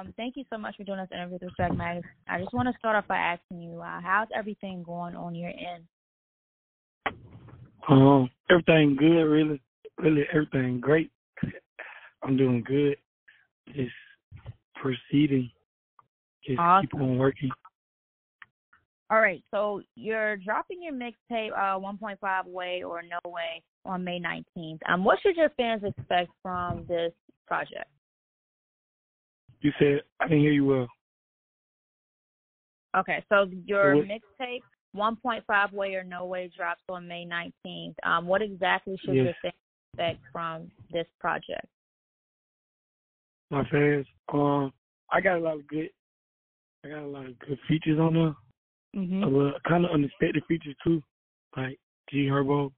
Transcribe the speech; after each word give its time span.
Um, 0.00 0.14
thank 0.16 0.36
you 0.36 0.44
so 0.50 0.58
much 0.58 0.76
for 0.76 0.84
doing 0.84 0.98
this 0.98 1.08
interview 1.12 1.34
with 1.34 1.42
Respect 1.42 1.74
Magazine. 1.76 2.10
I 2.28 2.40
just 2.40 2.54
want 2.54 2.68
to 2.68 2.78
start 2.78 2.96
off 2.96 3.06
by 3.06 3.16
asking 3.16 3.60
you, 3.60 3.80
uh, 3.80 4.00
how's 4.02 4.28
everything 4.34 4.82
going 4.82 5.14
on 5.14 5.34
your 5.34 5.50
end? 5.50 5.84
Um, 7.88 8.30
everything 8.50 8.96
good, 8.96 9.22
really, 9.24 9.60
really 9.98 10.24
everything 10.32 10.80
great. 10.80 11.10
I'm 12.22 12.36
doing 12.36 12.62
good. 12.66 12.96
Just 13.74 13.92
proceeding. 14.74 15.50
Just 16.46 16.58
Awesome. 16.58 16.88
keep 16.88 17.00
on 17.00 17.18
working. 17.18 17.50
All 19.10 19.20
right, 19.20 19.42
so 19.50 19.82
you're 19.96 20.36
dropping 20.36 20.82
your 20.82 20.92
mixtape, 20.92 21.50
uh, 21.52 21.78
1.5 21.78 22.46
Way 22.46 22.84
or 22.84 23.02
No 23.02 23.18
Way, 23.28 23.62
on 23.84 24.04
May 24.04 24.20
19th. 24.20 24.78
Um, 24.88 25.04
what 25.04 25.18
should 25.20 25.36
your 25.36 25.50
fans 25.56 25.82
expect 25.84 26.30
from 26.42 26.86
this 26.86 27.12
project? 27.46 27.90
You 29.60 29.72
said 29.78 30.00
I 30.20 30.28
didn't 30.28 30.40
hear 30.40 30.52
you 30.52 30.64
well. 30.64 30.88
Okay, 32.96 33.24
so 33.28 33.48
your 33.66 33.94
mixtape, 33.94 34.62
1.5 34.96 35.72
Way 35.72 35.94
or 35.94 36.02
No 36.02 36.24
Way, 36.24 36.50
drops 36.56 36.82
on 36.88 37.06
May 37.06 37.24
19th. 37.24 37.94
Um, 38.02 38.26
what 38.26 38.42
exactly 38.42 38.96
should 38.96 39.14
Yes. 39.14 39.26
your 39.26 39.34
fans 39.42 39.54
expect 39.92 40.20
from 40.32 40.70
this 40.90 41.06
project? 41.20 41.66
My 43.50 43.64
fans. 43.70 44.06
Um, 44.32 44.72
I 45.12 45.20
got 45.20 45.36
a 45.36 45.40
lot 45.40 45.56
of 45.56 45.66
good. 45.68 45.90
I 46.84 46.88
got 46.88 47.02
a 47.02 47.06
lot 47.06 47.26
of 47.26 47.38
good 47.40 47.58
features 47.68 47.98
on 48.00 48.14
there. 48.14 48.34
Mm-hmm. 48.96 49.22
A 49.22 49.26
little 49.26 49.60
kind 49.68 49.84
of 49.84 49.92
unexpected 49.92 50.42
features 50.46 50.74
too, 50.82 51.02
like 51.56 51.78
G 52.10 52.26
Herbo, 52.26 52.72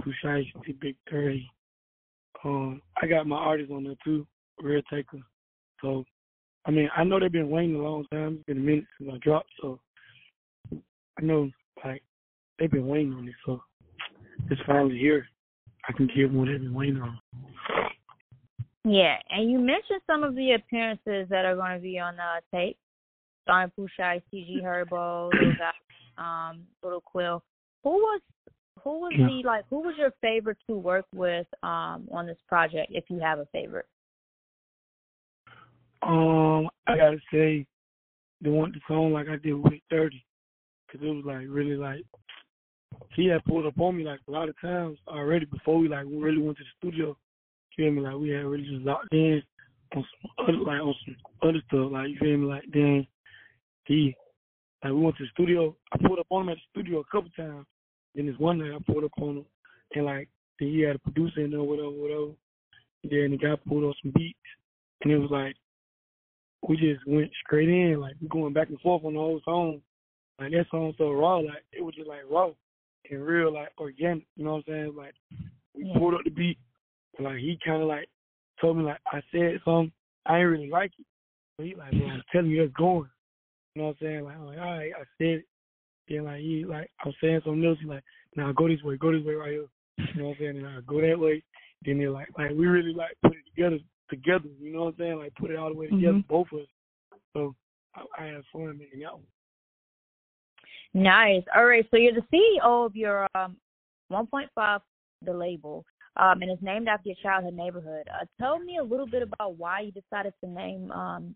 Pooh 0.00 0.12
Shiesty, 0.22 0.78
Big 0.80 0.96
Thirty. 1.10 1.48
Um, 2.44 2.80
I 3.02 3.06
got 3.06 3.26
my 3.26 3.36
artists 3.36 3.72
on 3.72 3.84
there 3.84 3.96
too, 4.04 4.26
Real 4.60 4.82
Taker. 4.90 5.18
So, 5.82 6.04
I 6.66 6.70
mean, 6.70 6.88
I 6.96 7.04
know 7.04 7.18
they've 7.18 7.32
been 7.32 7.50
waiting 7.50 7.76
a 7.76 7.78
long 7.78 8.04
time. 8.12 8.36
It's 8.36 8.44
been 8.44 8.58
a 8.58 8.60
minute 8.60 8.84
since 8.98 9.10
I 9.12 9.18
dropped, 9.18 9.50
so 9.60 9.80
I 10.72 11.22
know 11.22 11.50
like 11.84 12.02
they've 12.58 12.70
been 12.70 12.86
waiting 12.86 13.12
on 13.14 13.28
it. 13.28 13.34
So 13.46 13.62
it's 14.50 14.60
finally 14.66 14.98
here. 14.98 15.26
I 15.88 15.92
can 15.92 16.06
give 16.14 16.30
them 16.30 16.38
what 16.38 16.48
they've 16.48 16.60
been 16.60 16.74
waiting 16.74 17.00
on. 17.00 17.18
Yeah, 18.84 19.16
and 19.30 19.50
you 19.50 19.58
mentioned 19.58 20.00
some 20.06 20.22
of 20.22 20.34
the 20.34 20.52
appearances 20.52 21.28
that 21.28 21.44
are 21.44 21.56
going 21.56 21.76
to 21.76 21.82
be 21.82 21.98
on 21.98 22.16
the 22.16 22.40
tape. 22.56 22.78
Starring 23.42 23.70
Pooh 23.74 23.88
Shiesty, 23.98 24.22
CG 24.32 24.62
Herbo, 24.62 25.30
Got, 25.58 25.74
um, 26.22 26.66
Little 26.82 27.00
Quill. 27.00 27.42
Who 27.84 27.90
was 27.90 28.20
who 28.82 29.00
was 29.00 29.12
Yeah. 29.18 29.26
the 29.26 29.42
like 29.44 29.64
who 29.68 29.80
was 29.80 29.94
your 29.98 30.12
favorite 30.22 30.58
to 30.66 30.76
work 30.76 31.06
with 31.14 31.46
um 31.62 32.08
on 32.12 32.26
this 32.26 32.38
project 32.48 32.90
if 32.90 33.04
you 33.08 33.18
have 33.18 33.38
a 33.38 33.46
favorite? 33.46 33.86
Um, 36.02 36.68
I 36.86 36.96
gotta 36.96 37.18
say, 37.32 37.66
they 38.40 38.50
want 38.50 38.74
the 38.74 38.80
song 38.88 39.12
like 39.12 39.28
I 39.28 39.36
did 39.36 39.54
with 39.54 39.74
Thirty, 39.90 40.24
cause 40.90 41.00
it 41.02 41.06
was 41.06 41.24
like 41.26 41.46
really 41.48 41.76
like 41.76 42.04
he 43.14 43.26
had 43.26 43.44
pulled 43.44 43.66
up 43.66 43.78
on 43.78 43.96
me 43.96 44.04
like 44.04 44.20
a 44.28 44.30
lot 44.30 44.48
of 44.48 44.60
times 44.60 44.98
already 45.08 45.46
before 45.46 45.78
we 45.78 45.88
like 45.88 46.06
really 46.08 46.40
went 46.40 46.56
to 46.58 46.64
the 46.64 46.88
studio. 46.88 47.16
You 47.76 47.84
feel 47.84 47.92
me? 47.92 48.00
Like 48.00 48.16
we 48.16 48.30
had 48.30 48.44
really 48.44 48.64
just 48.64 48.84
locked 48.84 49.12
in 49.12 49.42
on 49.94 50.04
some 50.22 50.30
other 50.38 50.58
like 50.58 50.80
on 50.80 50.94
some 51.04 51.16
other 51.42 51.62
stuff. 51.68 51.92
Like 51.92 52.08
you 52.08 52.16
feel 52.18 52.36
me? 52.36 52.46
Like 52.46 52.64
then 52.72 53.06
he 53.84 54.14
like 54.82 54.92
we 54.92 55.00
went 55.00 55.16
to 55.18 55.24
the 55.24 55.30
studio. 55.32 55.76
I 55.92 55.98
pulled 55.98 56.18
up 56.18 56.26
on 56.30 56.42
him 56.42 56.48
at 56.50 56.56
the 56.56 56.80
studio 56.80 57.00
a 57.00 57.04
couple 57.04 57.30
times. 57.36 57.66
Then 58.14 58.26
this 58.26 58.38
one 58.38 58.58
night 58.58 58.74
I 58.74 58.92
pulled 58.92 59.04
up 59.04 59.12
on 59.20 59.38
him 59.38 59.44
and 59.94 60.06
like 60.06 60.28
then 60.58 60.68
he 60.68 60.80
had 60.80 60.96
a 60.96 61.00
producer 61.00 61.40
in 61.40 61.50
there, 61.50 61.62
whatever, 61.62 61.90
whatever. 61.90 62.32
And 63.02 63.12
then 63.12 63.30
the 63.30 63.38
guy 63.38 63.54
pulled 63.68 63.84
on 63.84 63.94
some 64.02 64.12
beats 64.14 64.38
and 65.02 65.12
it 65.12 65.18
was 65.18 65.30
like 65.30 65.56
we 66.68 66.76
just 66.76 67.06
went 67.06 67.30
straight 67.44 67.68
in, 67.68 68.00
like 68.00 68.14
we 68.20 68.28
going 68.28 68.52
back 68.52 68.68
and 68.68 68.80
forth 68.80 69.04
on 69.04 69.14
the 69.14 69.20
whole 69.20 69.40
song. 69.44 69.80
Like 70.38 70.52
that 70.52 70.66
song 70.70 70.94
so 70.96 71.12
raw, 71.12 71.38
like 71.38 71.64
it 71.72 71.82
was 71.82 71.94
just 71.94 72.08
like 72.08 72.22
raw 72.30 72.50
and 73.10 73.24
real, 73.24 73.52
like 73.52 73.70
organic. 73.78 74.24
You 74.36 74.44
know 74.44 74.52
what 74.52 74.64
I'm 74.68 74.74
saying? 74.74 74.94
Like 74.96 75.14
we 75.74 75.92
pulled 75.98 76.14
up 76.14 76.24
the 76.24 76.30
beat, 76.30 76.58
and 77.18 77.26
like 77.26 77.38
he 77.38 77.58
kind 77.64 77.82
of 77.82 77.88
like 77.88 78.08
told 78.60 78.76
me 78.76 78.84
like 78.84 79.00
I 79.12 79.20
said 79.32 79.60
something 79.64 79.92
I 80.26 80.38
ain't 80.38 80.48
really 80.48 80.70
like 80.70 80.92
it, 80.98 81.06
but 81.56 81.66
he 81.66 81.74
like, 81.74 81.90
bro, 81.92 82.08
I'm 82.08 82.22
telling 82.32 82.50
you, 82.50 82.62
it's 82.62 82.74
going. 82.74 83.08
You 83.74 83.82
know 83.82 83.88
what 83.88 83.96
I'm 84.00 84.06
saying? 84.06 84.24
Like 84.24 84.36
I'm 84.36 84.46
like, 84.46 84.58
all 84.58 84.64
right, 84.64 84.92
I 84.96 85.04
said 85.18 85.26
it. 85.26 85.44
Then 86.08 86.24
like 86.24 86.40
he 86.40 86.64
like 86.64 86.90
I 87.02 87.08
was 87.08 87.16
saying 87.22 87.40
something 87.44 87.64
else. 87.64 87.78
He 87.80 87.88
like, 87.88 88.04
now 88.36 88.52
go 88.52 88.68
this 88.68 88.82
way, 88.82 88.96
go 88.96 89.12
this 89.12 89.24
way 89.24 89.34
right 89.34 89.52
here. 89.52 89.66
You 89.98 90.22
know 90.22 90.28
what 90.28 90.30
I'm 90.32 90.36
saying? 90.38 90.58
And 90.58 90.66
I 90.66 90.80
go 90.86 91.00
that 91.00 91.18
way. 91.18 91.42
Then 91.84 91.98
they 91.98 92.08
like 92.08 92.28
like 92.36 92.50
we 92.50 92.66
really 92.66 92.92
like 92.92 93.16
put 93.22 93.32
it 93.32 93.44
together 93.54 93.78
together. 94.10 94.48
You 94.60 94.72
know 94.72 94.84
what 94.84 94.94
I'm 94.94 94.98
saying? 94.98 95.18
Like 95.18 95.34
put 95.36 95.50
it 95.50 95.56
all 95.56 95.70
the 95.70 95.74
way 95.74 95.88
together, 95.88 96.18
Mhm. 96.18 96.26
both 96.28 96.52
of 96.52 96.60
us. 96.60 96.66
So 97.32 97.54
I, 97.94 98.04
I 98.18 98.26
had 98.26 98.44
fun 98.52 98.76
making 98.78 99.00
that 99.00 99.14
one. 99.14 99.26
Nice. 100.92 101.44
All 101.54 101.66
right, 101.66 101.88
so 101.90 101.96
you're 101.96 102.12
the 102.12 102.26
CEO 102.32 102.84
of 102.84 102.96
your 102.96 103.26
um 103.34 103.56
1.5 104.10 104.82
the 105.22 105.32
label. 105.32 105.84
Um, 106.16 106.42
and 106.42 106.50
it's 106.50 106.62
named 106.62 106.88
after 106.88 107.08
your 107.08 107.16
childhood 107.22 107.54
neighborhood. 107.54 108.08
Uh, 108.12 108.24
tell 108.38 108.58
me 108.58 108.78
a 108.78 108.82
little 108.82 109.06
bit 109.06 109.22
about 109.22 109.56
why 109.56 109.80
you 109.80 109.92
decided 109.92 110.34
to 110.42 110.50
name 110.50 110.90
um 110.90 111.34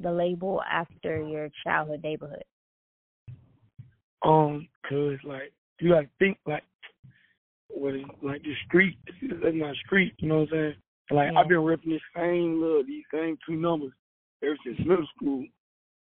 the 0.00 0.10
label 0.10 0.62
after 0.70 1.20
your 1.26 1.48
childhood 1.64 2.02
neighborhood. 2.02 2.44
Um, 4.22 4.68
cause 4.88 5.18
like 5.24 5.52
you 5.80 5.90
gotta 5.90 6.08
think 6.18 6.38
like 6.46 6.64
what 7.68 7.94
is 7.94 8.04
like 8.22 8.42
the 8.42 8.54
street 8.66 8.98
that's 9.42 9.54
my 9.54 9.74
street, 9.84 10.14
you 10.18 10.28
know 10.28 10.40
what 10.40 10.48
I'm 10.52 10.72
saying? 10.72 10.74
Like 11.10 11.32
Yeah. 11.32 11.40
I've 11.40 11.48
been 11.48 11.64
ripping 11.64 11.92
this 11.92 12.02
same 12.14 12.60
little 12.60 12.84
these 12.84 13.04
same 13.12 13.38
two 13.46 13.56
numbers 13.56 13.92
ever 14.42 14.56
since 14.64 14.78
middle 14.80 15.06
school. 15.16 15.44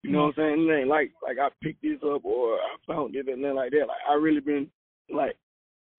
You 0.04 0.12
know 0.12 0.26
what 0.26 0.40
I'm 0.40 0.56
saying? 0.58 0.70
It 0.70 0.74
ain't 0.74 0.88
like 0.88 1.12
like 1.22 1.38
I 1.40 1.50
picked 1.62 1.82
this 1.82 2.00
up 2.04 2.26
or 2.26 2.56
I 2.56 2.76
found 2.88 3.16
it 3.16 3.28
and 3.28 3.42
nothing 3.42 3.56
like 3.56 3.72
that. 3.72 3.88
Like 3.88 4.02
I 4.10 4.14
really 4.16 4.40
been 4.40 4.68
like 5.10 5.38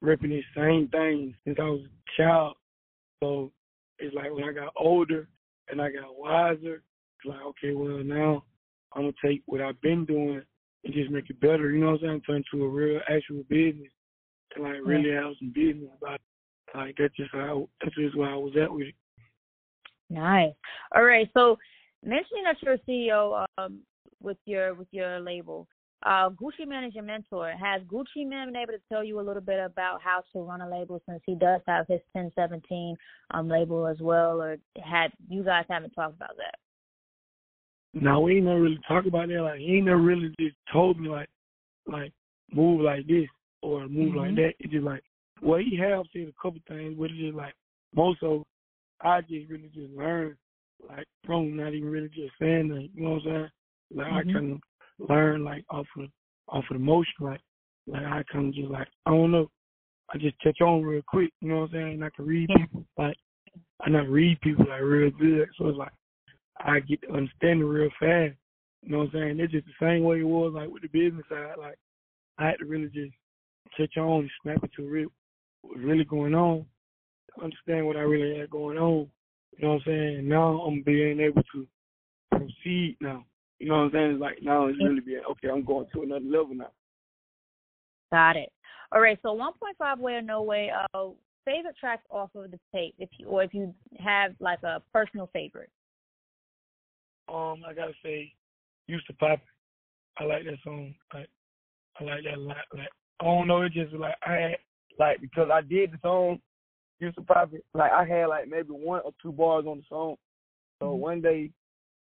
ripping 0.00 0.30
this 0.30 0.44
same 0.56 0.88
thing 0.88 1.34
since 1.44 1.58
I 1.60 1.64
was 1.64 1.80
a 1.82 2.22
child. 2.22 2.54
So 3.22 3.52
it's 3.98 4.14
like 4.14 4.32
when 4.32 4.44
I 4.44 4.52
got 4.52 4.72
older 4.76 5.28
and 5.69 5.80
I 5.80 5.90
got 5.90 6.19
wiser, 6.19 6.82
it's 7.19 7.26
like, 7.26 7.40
okay, 7.40 7.74
well 7.74 8.02
now 8.02 8.44
I'm 8.94 9.02
gonna 9.02 9.12
take 9.24 9.42
what 9.46 9.60
I've 9.60 9.80
been 9.80 10.04
doing 10.04 10.42
and 10.84 10.94
just 10.94 11.10
make 11.10 11.30
it 11.30 11.40
better, 11.40 11.70
you 11.70 11.78
know 11.78 11.92
what 11.92 12.02
I'm 12.02 12.06
saying? 12.06 12.22
Turn 12.26 12.44
to 12.52 12.64
a 12.64 12.69
real 12.69 13.00
actual 13.08 13.44
business 13.48 13.92
and 14.54 14.64
like 14.64 14.78
really 14.84 15.10
have 15.10 15.34
some 15.38 15.52
business 15.54 15.90
about 16.00 16.16
it. 16.16 16.20
Like 16.74 16.96
that's 16.98 17.14
just 17.16 17.32
how 17.32 17.68
that's 17.82 17.94
just 17.94 18.16
where 18.16 18.30
I 18.30 18.36
was 18.36 18.54
at 18.60 18.72
with 18.72 18.88
it. 18.88 18.94
Nice. 20.10 20.52
All 20.94 21.04
right. 21.04 21.28
So 21.34 21.58
mentioning 22.04 22.44
that 22.44 22.56
you're 22.62 22.74
a 22.74 22.78
CEO 22.88 23.46
um, 23.58 23.80
with 24.22 24.38
your 24.46 24.74
with 24.74 24.88
your 24.90 25.20
label, 25.20 25.66
uh, 26.04 26.30
Gucci 26.30 26.66
Mane 26.66 26.84
is 26.84 26.94
your 26.94 27.04
mentor. 27.04 27.52
Has 27.60 27.82
Gucci 27.82 28.26
Mane 28.26 28.46
been 28.46 28.56
able 28.56 28.72
to 28.72 28.80
tell 28.90 29.04
you 29.04 29.20
a 29.20 29.22
little 29.22 29.42
bit 29.42 29.60
about 29.60 30.00
how 30.02 30.22
to 30.32 30.40
run 30.40 30.60
a 30.60 30.68
label 30.68 31.00
since 31.08 31.22
he 31.24 31.34
does 31.34 31.60
have 31.66 31.86
his 31.88 32.00
1017 32.12 32.96
um, 33.32 33.48
label 33.48 33.86
as 33.86 34.00
well, 34.00 34.42
or 34.42 34.56
had 34.82 35.12
you 35.28 35.42
guys 35.42 35.64
haven't 35.68 35.90
talked 35.90 36.16
about 36.16 36.36
that? 36.36 36.56
No, 37.94 38.20
we 38.20 38.36
ain't 38.36 38.46
never 38.46 38.60
really 38.60 38.80
talk 38.88 39.06
about 39.06 39.28
that. 39.28 39.42
Like 39.42 39.60
he 39.60 39.76
ain't 39.76 39.86
never 39.86 40.00
really 40.00 40.34
just 40.40 40.56
told 40.72 40.98
me 40.98 41.08
like 41.08 41.28
like 41.86 42.12
move 42.52 42.80
like 42.80 43.06
this 43.06 43.28
or 43.62 43.86
move 43.88 44.14
like 44.14 44.30
Mhm. 44.30 44.36
that. 44.36 44.54
It's 44.60 44.72
just 44.72 44.84
like 44.84 45.04
well 45.42 45.58
he 45.58 45.76
have 45.76 46.05
said 46.12 46.28
a 46.28 46.43
couple 46.43 46.61
things, 46.69 46.94
but 46.99 47.11
it's 47.11 47.20
just 47.20 47.34
like 47.34 47.55
most 47.94 48.22
of 48.22 48.43
I 49.00 49.20
just 49.22 49.50
really 49.50 49.70
just 49.75 49.93
learned 49.93 50.37
like 50.88 51.06
from 51.25 51.56
not 51.56 51.75
even 51.75 51.88
really 51.88 52.08
just 52.08 52.32
saying 52.40 52.69
that. 52.69 52.88
You 52.94 53.02
know 53.02 53.11
what 53.11 53.22
I'm 53.22 53.25
saying? 53.25 53.50
Like 53.94 54.06
Mhm. 54.06 54.31
I 54.31 54.32
kind 54.32 54.52
of 54.52 55.08
learn 55.08 55.44
like 55.44 55.64
off 55.70 55.87
of 55.99 56.11
off 56.49 56.64
of 56.70 56.76
the 56.76 56.78
motion. 56.78 57.14
Like 57.20 57.40
like 57.87 58.05
I 58.05 58.22
kind 58.25 58.49
of 58.49 58.55
just 58.55 58.70
like 58.70 58.88
I 59.06 59.11
don't 59.11 59.32
know. 59.32 59.50
I 60.14 60.19
just 60.19 60.38
catch 60.40 60.61
on 60.61 60.82
real 60.82 61.02
quick. 61.06 61.32
You 61.40 61.49
know 61.49 61.61
what 61.61 61.70
I'm 61.70 61.72
saying? 61.72 61.94
And 61.94 62.05
I 62.05 62.11
can 62.11 62.26
read 62.26 62.49
Yeah. 62.50 62.56
people 62.58 62.84
like 62.96 63.16
I 63.81 63.90
not 63.90 64.08
read 64.08 64.40
people 64.40 64.66
like 64.69 64.82
real 64.82 65.11
good. 65.11 65.49
So 65.58 65.69
it's 65.69 65.78
like 65.78 65.93
I 66.58 66.81
get 66.81 67.02
to 67.02 67.12
understand 67.12 67.61
it 67.61 67.64
real 67.64 67.90
fast. 67.99 68.37
You 68.82 68.90
know 68.90 68.99
what 68.99 69.06
I'm 69.06 69.12
saying? 69.12 69.40
It's 69.40 69.52
just 69.52 69.66
the 69.66 69.72
same 69.81 70.05
way 70.05 70.20
it 70.20 70.25
was 70.25 70.52
like 70.55 70.69
with 70.70 70.82
the 70.82 70.88
business 70.88 71.25
side. 71.28 71.55
Like 71.58 71.78
I 72.38 72.49
had 72.49 72.58
to 72.58 72.66
really 72.66 72.88
just 72.88 73.14
catch 73.76 73.96
on 73.96 74.20
and 74.20 74.31
snap 74.43 74.62
it 74.62 74.70
to 74.76 74.87
a 74.87 74.90
real 74.90 75.08
what 75.62 75.76
was 75.76 75.85
really 75.85 76.05
going 76.05 76.35
on, 76.35 76.67
understand 77.43 77.87
what 77.87 77.97
I 77.97 78.00
really 78.00 78.38
had 78.38 78.50
going 78.50 78.79
on. 78.79 79.09
You 79.59 79.64
know 79.64 79.75
what 79.75 79.75
I'm 79.75 79.82
saying? 79.87 80.17
And 80.19 80.29
now 80.29 80.61
I'm 80.61 80.82
being 80.82 81.20
able 81.20 81.43
to 81.55 81.67
proceed 82.31 82.97
now. 83.00 83.25
You 83.59 83.69
know 83.69 83.75
what 83.75 83.82
I'm 83.85 83.91
saying? 83.93 84.11
It's 84.12 84.20
like 84.20 84.38
now 84.43 84.67
it's 84.67 84.79
really 84.82 85.00
being 85.00 85.23
okay, 85.31 85.49
I'm 85.49 85.64
going 85.64 85.87
to 85.94 86.03
another 86.03 86.25
level 86.25 86.55
now. 86.55 86.70
Got 88.11 88.37
it. 88.37 88.50
All 88.93 89.00
right. 89.00 89.19
So 89.23 89.29
1.5 89.29 89.99
Way 89.99 90.14
or 90.14 90.23
No 90.23 90.43
Way. 90.43 90.70
Uh, 90.94 91.09
favorite 91.44 91.76
tracks 91.79 92.05
off 92.11 92.31
of 92.35 92.50
the 92.50 92.59
tape, 92.75 92.94
if 92.99 93.09
you 93.19 93.26
or 93.26 93.43
if 93.43 93.55
you 93.55 93.75
have 93.99 94.32
like 94.41 94.62
a 94.62 94.82
personal 94.93 95.31
favorite. 95.32 95.70
Um, 97.29 97.62
I 97.67 97.73
gotta 97.73 97.93
say, 98.03 98.32
used 98.87 99.06
to 99.06 99.14
pop. 99.14 99.41
I 100.19 100.25
like 100.25 100.44
that 100.44 100.59
song. 100.64 100.94
Like, 101.14 101.29
I 102.00 102.05
like 102.05 102.25
that 102.25 102.37
a 102.37 102.41
lot. 102.41 102.56
Like, 102.75 102.88
I 103.20 103.25
don't 103.25 103.47
know. 103.47 103.62
It 103.62 103.73
just 103.73 103.94
like 103.94 104.17
I 104.25 104.56
like 104.98 105.20
because 105.20 105.48
I 105.52 105.60
did 105.62 105.92
the 105.92 105.98
song. 106.02 106.40
Used 107.00 107.16
to 107.16 107.22
pop 107.22 107.52
it. 107.52 107.64
Like 107.74 107.90
I 107.90 108.04
had 108.04 108.26
like 108.26 108.48
maybe 108.48 108.68
one 108.70 109.00
or 109.04 109.12
two 109.20 109.32
bars 109.32 109.64
on 109.66 109.78
the 109.78 109.84
song. 109.88 110.16
So 110.78 110.86
Mhm. 110.86 110.98
one 110.98 111.20
day 111.20 111.50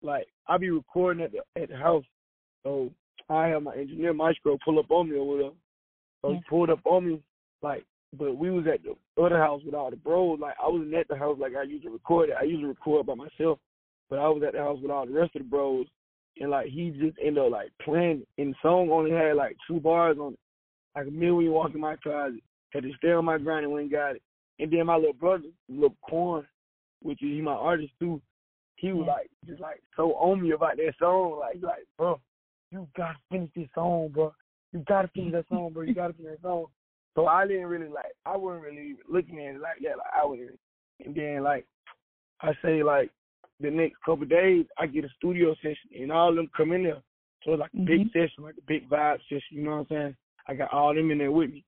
like 0.02 0.26
I 0.46 0.58
be 0.58 0.70
recording 0.70 1.24
at 1.24 1.32
the 1.32 1.42
at 1.60 1.68
the 1.68 1.76
house, 1.76 2.04
so 2.62 2.90
I 3.28 3.48
have 3.48 3.62
my 3.62 3.74
engineer 3.74 4.12
Maestro 4.12 4.58
pull 4.64 4.78
up 4.78 4.90
on 4.90 5.10
me 5.10 5.16
or 5.16 5.26
whatever. 5.26 5.54
So 6.20 6.30
Yeah. 6.30 6.36
he 6.36 6.42
pulled 6.48 6.70
up 6.70 6.80
on 6.84 7.06
me, 7.06 7.22
like, 7.62 7.84
but 8.12 8.36
we 8.36 8.50
was 8.50 8.66
at 8.66 8.82
the 8.82 8.96
other 9.20 9.38
house 9.38 9.62
with 9.64 9.74
all 9.74 9.90
the 9.90 9.96
bros. 9.96 10.38
Like 10.38 10.54
I 10.62 10.68
wasn't 10.68 10.94
at 10.94 11.08
the 11.08 11.16
house 11.16 11.38
like 11.38 11.56
I 11.56 11.62
used 11.62 11.84
to 11.84 11.90
record 11.90 12.30
it. 12.30 12.36
I 12.38 12.44
used 12.44 12.62
to 12.62 12.68
record 12.68 13.06
by 13.06 13.14
myself, 13.14 13.58
but 14.08 14.18
I 14.18 14.28
was 14.28 14.42
at 14.44 14.52
the 14.52 14.60
house 14.60 14.78
with 14.80 14.90
all 14.90 15.06
the 15.06 15.12
rest 15.12 15.34
of 15.34 15.42
the 15.42 15.48
bros, 15.48 15.86
and 16.38 16.50
like 16.50 16.68
he 16.68 16.90
just 16.90 17.18
ended 17.18 17.38
up 17.38 17.50
like 17.50 17.72
playing. 17.80 18.24
And 18.38 18.52
the 18.52 18.58
song 18.62 18.90
only 18.90 19.10
had 19.10 19.34
like 19.34 19.56
two 19.66 19.80
bars 19.80 20.18
on 20.18 20.34
it. 20.34 20.38
Like 20.94 21.06
a 21.08 21.10
million 21.10 21.52
walk 21.52 21.74
in 21.74 21.80
my 21.80 21.96
closet, 21.96 22.40
had 22.72 22.82
to 22.84 22.92
stay 22.96 23.12
on 23.12 23.24
my 23.24 23.38
grind 23.38 23.64
and 23.64 23.72
went 23.72 23.84
and 23.84 23.92
got 23.92 24.16
it. 24.16 24.22
And 24.58 24.70
then 24.72 24.86
my 24.86 24.96
little 24.96 25.12
brother, 25.12 25.44
little 25.68 25.96
Corn, 26.02 26.46
which 27.02 27.22
is 27.22 27.28
he 27.28 27.40
my 27.40 27.52
artist 27.52 27.92
too, 27.98 28.20
he 28.76 28.92
was 28.92 29.04
mm. 29.04 29.08
like 29.08 29.30
just 29.46 29.60
like 29.60 29.82
so 29.96 30.12
on 30.14 30.42
me 30.42 30.52
about 30.52 30.76
that 30.76 30.94
song. 30.98 31.38
Like 31.40 31.56
he 31.56 31.60
like, 31.60 31.86
bro, 31.96 32.20
you 32.70 32.88
gotta 32.96 33.18
finish 33.30 33.50
this 33.54 33.68
song, 33.74 34.10
bro. 34.12 34.34
You 34.72 34.84
gotta 34.88 35.08
finish 35.08 35.32
that 35.32 35.48
song, 35.48 35.72
bro. 35.72 35.82
You 35.82 35.94
gotta 35.94 36.14
finish 36.14 36.32
that 36.32 36.42
song. 36.42 36.66
So 37.14 37.26
I 37.26 37.46
didn't 37.46 37.66
really 37.66 37.88
like 37.88 38.12
I 38.24 38.36
wasn't 38.36 38.64
really 38.64 38.96
looking 39.08 39.38
at 39.38 39.54
it 39.54 39.60
like 39.60 39.78
that. 39.82 39.98
Like 39.98 40.12
I 40.14 40.24
wasn't 40.24 40.58
and 41.04 41.14
then 41.14 41.42
like 41.42 41.66
I 42.40 42.52
say 42.62 42.82
like 42.82 43.10
the 43.60 43.70
next 43.70 43.96
couple 44.04 44.24
of 44.24 44.30
days 44.30 44.66
I 44.78 44.86
get 44.86 45.04
a 45.04 45.08
studio 45.16 45.54
session 45.56 45.90
and 46.00 46.10
all 46.10 46.30
of 46.30 46.36
them 46.36 46.50
come 46.56 46.72
in 46.72 46.84
there. 46.84 47.02
So 47.44 47.52
it's 47.52 47.60
like 47.60 47.70
a 47.74 47.78
big 47.78 48.00
mm-hmm. 48.00 48.18
session, 48.18 48.44
like 48.44 48.56
a 48.58 48.66
big 48.66 48.88
vibe 48.88 49.18
session, 49.28 49.42
you 49.50 49.64
know 49.64 49.70
what 49.70 49.78
I'm 49.78 49.86
saying? 49.90 50.16
I 50.48 50.54
got 50.54 50.72
all 50.72 50.94
them 50.94 51.10
in 51.10 51.18
there 51.18 51.30
with 51.30 51.50
me. 51.50 51.64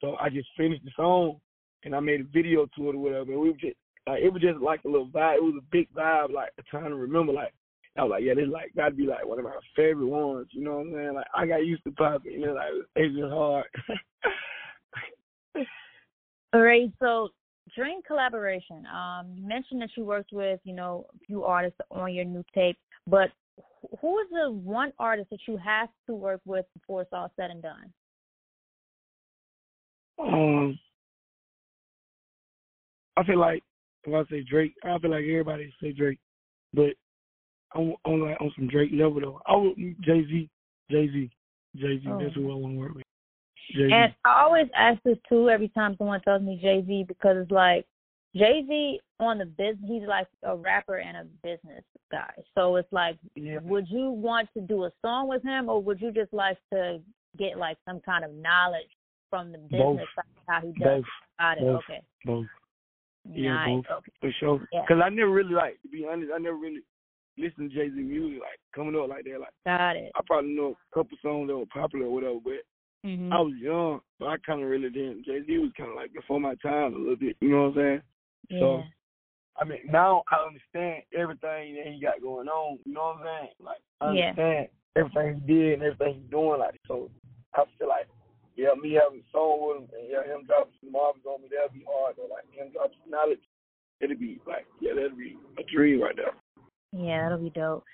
So 0.00 0.16
I 0.20 0.28
just 0.28 0.48
finished 0.56 0.84
the 0.84 0.90
song 0.96 1.40
and 1.84 1.94
I 1.94 2.00
made 2.00 2.20
a 2.20 2.24
video 2.24 2.66
to 2.76 2.88
it 2.88 2.94
or 2.94 2.98
whatever. 2.98 3.32
And 3.32 3.40
we 3.40 3.50
were 3.50 3.56
just 3.56 3.76
like 4.06 4.22
it 4.22 4.32
was 4.32 4.42
just 4.42 4.60
like 4.60 4.80
a 4.84 4.88
little 4.88 5.08
vibe. 5.08 5.36
It 5.36 5.42
was 5.42 5.54
a 5.58 5.70
big 5.70 5.92
vibe, 5.92 6.32
like 6.32 6.50
a 6.58 6.62
time 6.70 6.90
to 6.90 6.96
remember. 6.96 7.32
Like 7.32 7.52
I 7.96 8.02
was 8.02 8.10
like, 8.10 8.24
yeah, 8.24 8.34
this 8.34 8.48
like 8.50 8.72
gotta 8.76 8.94
be 8.94 9.06
like 9.06 9.24
one 9.26 9.38
of 9.38 9.44
my 9.44 9.52
favorite 9.76 10.06
ones. 10.06 10.48
You 10.52 10.64
know 10.64 10.78
what 10.78 10.86
I'm 10.86 10.92
saying? 10.92 11.14
Like 11.14 11.26
I 11.34 11.46
got 11.46 11.64
used 11.64 11.84
to 11.84 11.92
popping, 11.92 12.34
and 12.34 12.44
it's 12.44 12.54
like 12.54 12.72
it's 12.96 13.14
just 13.14 13.32
hard. 13.32 13.66
All 16.52 16.60
right. 16.60 16.90
So 17.00 17.28
during 17.74 18.00
collaboration, 18.06 18.84
um, 18.86 19.32
you 19.34 19.46
mentioned 19.46 19.82
that 19.82 19.90
you 19.96 20.04
worked 20.04 20.32
with, 20.32 20.60
you 20.64 20.74
know, 20.74 21.06
a 21.14 21.18
few 21.26 21.44
artists 21.44 21.80
on 21.90 22.12
your 22.14 22.24
new 22.24 22.44
tape, 22.54 22.78
but 23.06 23.30
who 24.00 24.18
is 24.20 24.26
the 24.30 24.50
one 24.50 24.92
artist 24.98 25.30
that 25.30 25.40
you 25.46 25.56
have 25.56 25.88
to 26.06 26.14
work 26.14 26.40
with 26.44 26.64
before 26.74 27.02
it's 27.02 27.12
all 27.12 27.32
said 27.36 27.50
and 27.50 27.62
done? 27.62 27.92
Um, 30.18 30.78
I 33.16 33.24
feel 33.24 33.38
like 33.38 33.62
if 34.04 34.14
I 34.14 34.30
say 34.30 34.42
Drake, 34.42 34.74
I 34.84 34.98
feel 34.98 35.10
like 35.10 35.24
everybody 35.24 35.72
say 35.82 35.92
Drake, 35.92 36.18
but 36.72 36.90
on 37.74 37.94
on 38.04 38.20
like 38.20 38.40
on 38.40 38.52
some 38.56 38.68
Drake 38.68 38.90
level 38.92 39.20
though, 39.20 39.40
I 39.46 39.56
would 39.56 39.76
Jay 39.76 40.24
Z, 40.26 40.48
Jay 40.90 41.08
Z, 41.08 41.30
Jay 41.76 41.98
Z. 41.98 42.04
Oh. 42.08 42.18
That's 42.20 42.34
who 42.34 42.50
I 42.50 42.54
want 42.54 42.74
to 42.74 42.80
work 42.80 42.94
with. 42.94 43.04
Jay 43.72 43.88
Z. 43.88 43.92
And 43.92 44.14
I 44.24 44.42
always 44.42 44.66
ask 44.76 45.02
this 45.04 45.18
too 45.28 45.50
every 45.50 45.68
time 45.68 45.94
someone 45.98 46.20
tells 46.22 46.42
me 46.42 46.58
Jay 46.60 46.84
Z 46.86 47.04
because 47.08 47.36
it's 47.38 47.50
like 47.50 47.86
Jay 48.36 48.64
Z 48.68 49.00
on 49.20 49.38
the 49.38 49.46
business, 49.46 49.84
he's 49.86 50.08
like 50.08 50.26
a 50.42 50.56
rapper 50.56 50.96
and 50.96 51.16
a 51.16 51.24
business 51.42 51.84
guy. 52.10 52.32
So 52.54 52.76
it's 52.76 52.92
like, 52.92 53.16
Yeah. 53.36 53.58
would 53.62 53.88
you 53.88 54.10
want 54.10 54.48
to 54.54 54.60
do 54.60 54.84
a 54.84 54.92
song 55.02 55.28
with 55.28 55.42
him, 55.42 55.68
or 55.68 55.80
would 55.82 56.00
you 56.00 56.10
just 56.10 56.32
like 56.32 56.58
to 56.72 57.00
get 57.38 57.58
like 57.58 57.78
some 57.86 58.00
kind 58.00 58.24
of 58.24 58.32
knowledge 58.34 58.90
from 59.34 59.50
the 59.50 59.58
business 59.58 60.06
Both. 60.14 60.24
how 60.46 60.60
he 60.60 60.68
does 60.78 61.02
Both, 61.02 61.04
Got 61.40 61.58
it. 61.58 61.60
Both. 61.62 61.82
Okay. 61.90 62.02
both. 62.24 62.46
Yeah, 63.34 63.54
nice. 63.54 63.68
both. 63.68 63.84
Okay. 63.98 64.12
For 64.20 64.32
sure. 64.38 64.68
Yeah. 64.72 64.82
Because 64.82 65.02
I 65.04 65.08
never 65.08 65.32
really 65.32 65.54
like 65.54 65.82
to 65.82 65.88
be 65.88 66.06
honest. 66.08 66.30
I 66.32 66.38
never 66.38 66.56
really 66.56 66.82
listened 67.36 67.72
to 67.72 67.76
Jay 67.76 67.90
Z 67.90 68.00
music 68.00 68.38
like 68.40 68.60
coming 68.72 68.94
up 68.94 69.08
like 69.08 69.24
that. 69.24 69.40
Like 69.40 69.54
Got 69.66 69.96
it. 69.96 70.12
I 70.14 70.20
probably 70.24 70.52
know 70.54 70.76
a 70.78 70.94
couple 70.94 71.18
songs 71.20 71.48
that 71.48 71.56
were 71.56 71.66
popular 71.66 72.06
or 72.06 72.14
whatever, 72.14 72.38
but 72.44 72.62
hmm 73.02 73.32
I 73.32 73.40
was 73.40 73.54
young, 73.60 74.00
so 74.20 74.26
I 74.26 74.36
kind 74.46 74.62
of 74.62 74.68
really 74.68 74.88
didn't. 74.88 75.24
Jay 75.24 75.40
Z 75.44 75.58
was 75.58 75.72
kind 75.76 75.90
of 75.90 75.96
like 75.96 76.12
before 76.12 76.38
my 76.38 76.54
time 76.62 76.94
a 76.94 76.98
little 76.98 77.16
bit. 77.16 77.36
You 77.40 77.48
know 77.48 77.62
what 77.62 77.68
I'm 77.70 77.74
saying? 77.74 78.02
yeah. 78.50 78.58
So 78.60 78.84
I 79.60 79.64
mean, 79.64 79.80
now 79.90 80.22
I 80.30 80.46
understand 80.46 81.02
everything 81.12 81.74
that 81.74 81.92
he 81.92 82.00
got 82.00 82.22
going 82.22 82.46
on. 82.46 82.78
You 82.84 82.94
know 82.94 83.18
what 83.18 83.26
I'm 83.26 83.40
saying? 83.40 83.52
Like 83.58 83.82
I 84.00 84.12
Yeah. 84.12 84.28
understand 84.28 84.68
everything 84.94 85.42
he 85.44 85.52
did 85.52 85.72
and 85.74 85.82
everything 85.82 86.22
he's 86.22 86.30
doing. 86.30 86.60
Like 86.60 86.78
so, 86.86 87.10
I 87.56 87.64
feel 87.78 87.88
like 87.88 88.06
yeah, 88.56 88.74
me 88.80 88.94
having 88.94 89.20
a 89.20 89.30
song 89.32 89.58
with 89.60 89.76
him 89.82 89.88
and 89.98 90.08
yeah, 90.10 90.22
him 90.24 90.46
dropping 90.46 90.74
some 90.80 90.92
marbles 90.92 91.24
on 91.26 91.42
me, 91.42 91.48
that'd 91.50 91.74
be 91.74 91.84
hard. 91.88 92.16
But 92.16 92.30
like 92.30 92.46
him 92.50 92.72
dropping 92.72 92.98
some 93.02 93.10
knowledge, 93.10 93.42
it'd 94.00 94.20
be 94.20 94.40
like 94.46 94.66
yeah, 94.80 94.94
that'd 94.94 95.18
be 95.18 95.36
a 95.58 95.62
dream 95.74 96.02
right 96.02 96.16
there. 96.16 96.34
Yeah, 96.92 97.24
that'll 97.24 97.42
be 97.42 97.50
dope. 97.50 97.84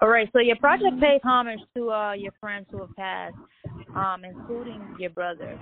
All 0.00 0.08
right, 0.08 0.28
so 0.32 0.40
your 0.40 0.56
project 0.56 1.00
pays 1.00 1.20
homage 1.24 1.60
to 1.76 1.90
uh, 1.90 2.12
your 2.12 2.32
friends 2.40 2.66
who 2.70 2.80
have 2.80 2.96
passed, 2.96 3.36
um, 3.96 4.24
including 4.24 4.86
your 4.98 5.10
brother. 5.10 5.56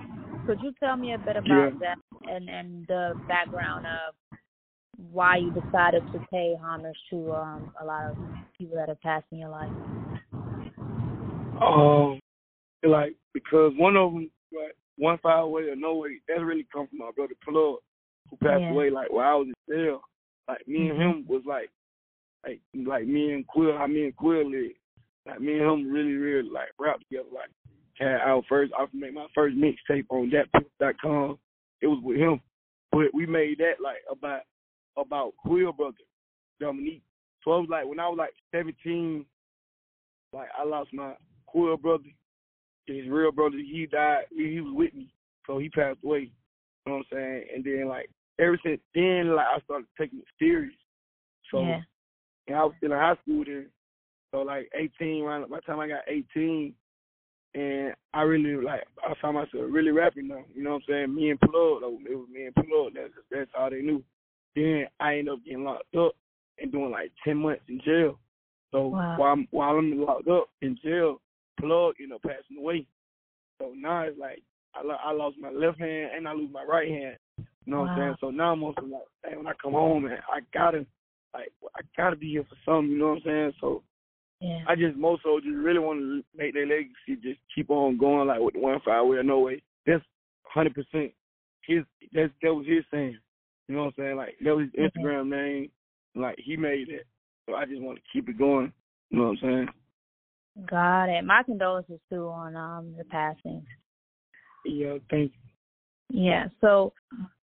Could 0.45 0.59
you 0.61 0.73
tell 0.79 0.97
me 0.97 1.13
a 1.13 1.17
bit 1.17 1.37
about 1.37 1.73
Yeah. 1.73 1.79
that 1.79 1.97
and 2.29 2.49
and 2.49 2.85
the 2.87 3.13
background 3.27 3.85
of 3.85 4.15
why 5.11 5.37
you 5.37 5.51
decided 5.51 6.03
to 6.11 6.19
pay 6.29 6.55
homage 6.61 6.97
to 7.09 7.31
um, 7.33 7.71
a 7.81 7.85
lot 7.85 8.09
of 8.09 8.17
people 8.57 8.75
that 8.75 8.89
have 8.89 9.01
passed 9.01 9.25
in 9.31 9.39
your 9.39 9.49
life? 9.49 9.71
Um, 11.61 12.19
like 12.83 13.15
because 13.33 13.73
one 13.77 13.95
of 13.95 14.13
them, 14.13 14.29
like 14.53 14.75
one 14.97 15.17
fire 15.19 15.39
away 15.39 15.63
or 15.63 15.75
no 15.75 15.95
way, 15.95 16.19
that 16.27 16.43
really 16.43 16.67
come 16.73 16.87
from 16.87 16.99
my 16.99 17.11
brother 17.15 17.33
Plug, 17.43 17.77
who 18.29 18.37
passed 18.37 18.61
Yeah. 18.61 18.71
away. 18.71 18.89
Like 18.89 19.11
while 19.11 19.29
I 19.29 19.35
was 19.35 19.47
in 19.47 19.75
jail, 19.75 20.01
like 20.47 20.67
me 20.67 20.89
and 20.89 21.01
him 21.01 21.13
mm-hmm. 21.23 21.33
was 21.33 21.43
like, 21.45 21.69
like 22.45 22.59
like 22.73 23.07
me 23.07 23.33
and 23.33 23.47
Quill, 23.47 23.77
how 23.77 23.87
me 23.87 24.05
and 24.05 24.15
Quill 24.15 24.49
lived. 24.49 24.75
Like 25.25 25.41
me 25.41 25.53
and 25.59 25.61
him 25.61 25.91
really, 25.91 26.13
really 26.13 26.49
like 26.49 26.69
rap 26.79 26.99
together. 26.99 27.29
Like 27.33 27.49
had 27.99 28.21
our 28.21 28.41
first, 28.47 28.71
I 28.77 28.85
made 28.93 29.13
my 29.13 29.27
first 29.35 29.55
mixtape 29.55 30.05
on 30.09 30.31
com. 31.01 31.37
It 31.81 31.87
was 31.87 32.01
with 32.03 32.17
him, 32.17 32.41
but 32.91 33.13
we 33.13 33.25
made 33.25 33.59
that 33.59 33.81
like 33.81 34.03
about 34.11 34.41
about 34.97 35.33
Quill 35.37 35.71
brother 35.71 35.95
Dominique. 36.59 37.03
So 37.43 37.55
it 37.55 37.61
was 37.61 37.69
like 37.69 37.85
when 37.85 37.99
I 37.99 38.07
was 38.07 38.17
like 38.17 38.33
seventeen, 38.51 39.25
like 40.33 40.49
I 40.57 40.63
lost 40.63 40.93
my 40.93 41.13
Quill 41.47 41.77
brother, 41.77 42.03
his 42.93 43.07
real 43.09 43.31
brother. 43.31 43.57
He 43.57 43.87
died. 43.91 44.23
He, 44.31 44.53
he 44.53 44.61
was 44.61 44.73
with 44.75 44.93
me, 44.93 45.11
so 45.47 45.57
he 45.57 45.69
passed 45.69 45.99
away. 46.03 46.31
You 46.85 46.91
know 46.91 46.97
what 46.97 47.05
I'm 47.11 47.17
saying? 47.17 47.43
And 47.55 47.63
then 47.63 47.87
like 47.87 48.09
ever 48.39 48.59
since 48.63 48.81
then, 48.95 49.35
like 49.35 49.47
I 49.47 49.59
started 49.61 49.87
taking 49.99 50.19
it 50.19 50.25
serious. 50.39 50.73
So 51.51 51.61
yeah. 51.61 51.81
and 52.47 52.57
I 52.57 52.63
was 52.63 52.73
still 52.77 52.91
in 52.91 52.97
high 52.97 53.15
school 53.23 53.43
then. 53.45 53.67
So 54.31 54.41
like 54.41 54.69
18, 54.75 55.23
around 55.23 55.49
by 55.49 55.57
the 55.57 55.61
time 55.61 55.79
I 55.79 55.87
got 55.87 56.01
18, 56.07 56.73
and 57.55 57.93
I 58.13 58.21
really 58.21 58.63
like 58.63 58.85
I 59.03 59.13
found 59.21 59.35
myself 59.35 59.65
really 59.69 59.91
rapping 59.91 60.27
now. 60.27 60.43
You 60.53 60.63
know 60.63 60.71
what 60.73 60.83
I'm 60.89 61.07
saying? 61.09 61.15
Me 61.15 61.31
and 61.31 61.39
Plug, 61.39 61.81
though, 61.81 61.97
it 62.07 62.15
was 62.15 62.27
me 62.31 62.45
and 62.45 62.55
Plug. 62.55 62.93
That's 62.93 63.13
that's 63.31 63.51
all 63.57 63.69
they 63.69 63.81
knew. 63.81 64.03
Then 64.55 64.85
I 64.99 65.17
ended 65.17 65.33
up 65.33 65.39
getting 65.43 65.63
locked 65.63 65.95
up 65.95 66.13
and 66.59 66.71
doing 66.71 66.91
like 66.91 67.11
10 67.23 67.37
months 67.37 67.63
in 67.67 67.81
jail. 67.83 68.19
So 68.71 68.87
Wow. 68.87 69.17
while 69.17 69.33
I'm 69.33 69.47
while 69.51 69.77
I'm 69.77 69.99
locked 70.05 70.27
up 70.27 70.49
in 70.61 70.77
jail, 70.83 71.21
Plug 71.59 71.95
ended 71.99 72.15
up 72.15 72.21
passing 72.23 72.57
away. 72.57 72.85
So 73.59 73.73
now 73.75 74.01
it's 74.03 74.19
like 74.19 74.41
I 74.75 74.83
lo- 74.83 74.97
I 75.03 75.11
lost 75.11 75.37
my 75.39 75.49
left 75.49 75.79
hand 75.79 76.11
and 76.15 76.27
I 76.27 76.33
lose 76.33 76.49
my 76.51 76.63
right 76.63 76.89
hand. 76.89 77.17
You 77.37 77.45
know 77.73 77.81
what 77.81 77.89
I'm 77.91 77.97
saying? 77.99 78.15
So 78.21 78.29
now 78.29 78.53
I'm 78.53 78.63
also 78.63 78.81
like, 78.81 79.01
hey, 79.25 79.37
when 79.37 79.47
I 79.47 79.53
come 79.61 79.73
home, 79.73 80.03
man, 80.03 80.19
I 80.31 80.39
gotta 80.53 80.85
like 81.33 81.51
I 81.75 81.81
gotta 81.97 82.15
be 82.15 82.29
here 82.29 82.43
for 82.43 82.55
something. 82.65 82.91
You 82.91 82.99
know 82.99 83.09
what 83.09 83.17
I'm 83.17 83.21
saying? 83.25 83.53
So 83.61 83.83
Yeah. 84.41 84.63
I 84.67 84.75
just 84.75 84.95
most 84.97 85.23
so 85.23 85.39
just 85.39 85.55
really 85.55 85.79
want 85.79 85.99
to 85.99 86.23
make 86.35 86.53
their 86.53 86.65
legacy 86.65 87.21
just 87.21 87.39
keep 87.53 87.69
on 87.69 87.97
going 87.97 88.27
like 88.27 88.39
with 88.39 88.53
the 88.53 88.59
one 88.59 88.79
five 88.85 89.05
way 89.05 89.17
or 89.17 89.23
no 89.23 89.39
way. 89.39 89.61
That's 89.85 90.03
hundred 90.45 90.75
percent 90.75 91.11
his. 91.67 91.83
That's 92.13 92.31
that 92.41 92.53
was 92.53 92.65
his 92.65 92.83
saying. 92.91 93.17
You 93.67 93.75
know 93.75 93.85
what 93.85 93.93
I'm 93.97 94.03
saying? 94.03 94.17
Like 94.17 94.35
that 94.43 94.55
was 94.55 94.67
his. 94.73 94.91
Instagram 94.91 95.29
name. 95.29 95.69
Like 96.15 96.37
he 96.43 96.57
made 96.57 96.89
it. 96.89 97.05
So 97.47 97.55
I 97.55 97.65
just 97.65 97.81
want 97.81 97.97
to 97.97 98.03
keep 98.11 98.29
it 98.29 98.37
going. 98.37 98.71
You 99.09 99.19
know 99.19 99.25
what 99.25 99.29
I'm 99.31 99.37
saying? 99.41 99.69
Got 100.67 101.09
it. 101.09 101.23
My 101.23 101.43
condolences 101.43 101.99
too 102.09 102.27
on 102.27 102.55
um 102.55 102.93
the 102.97 103.03
passing. 103.05 103.65
Yeah. 104.65 104.97
Thank 105.09 105.31
you. 106.09 106.21
Yeah. 106.21 106.47
So 106.61 106.93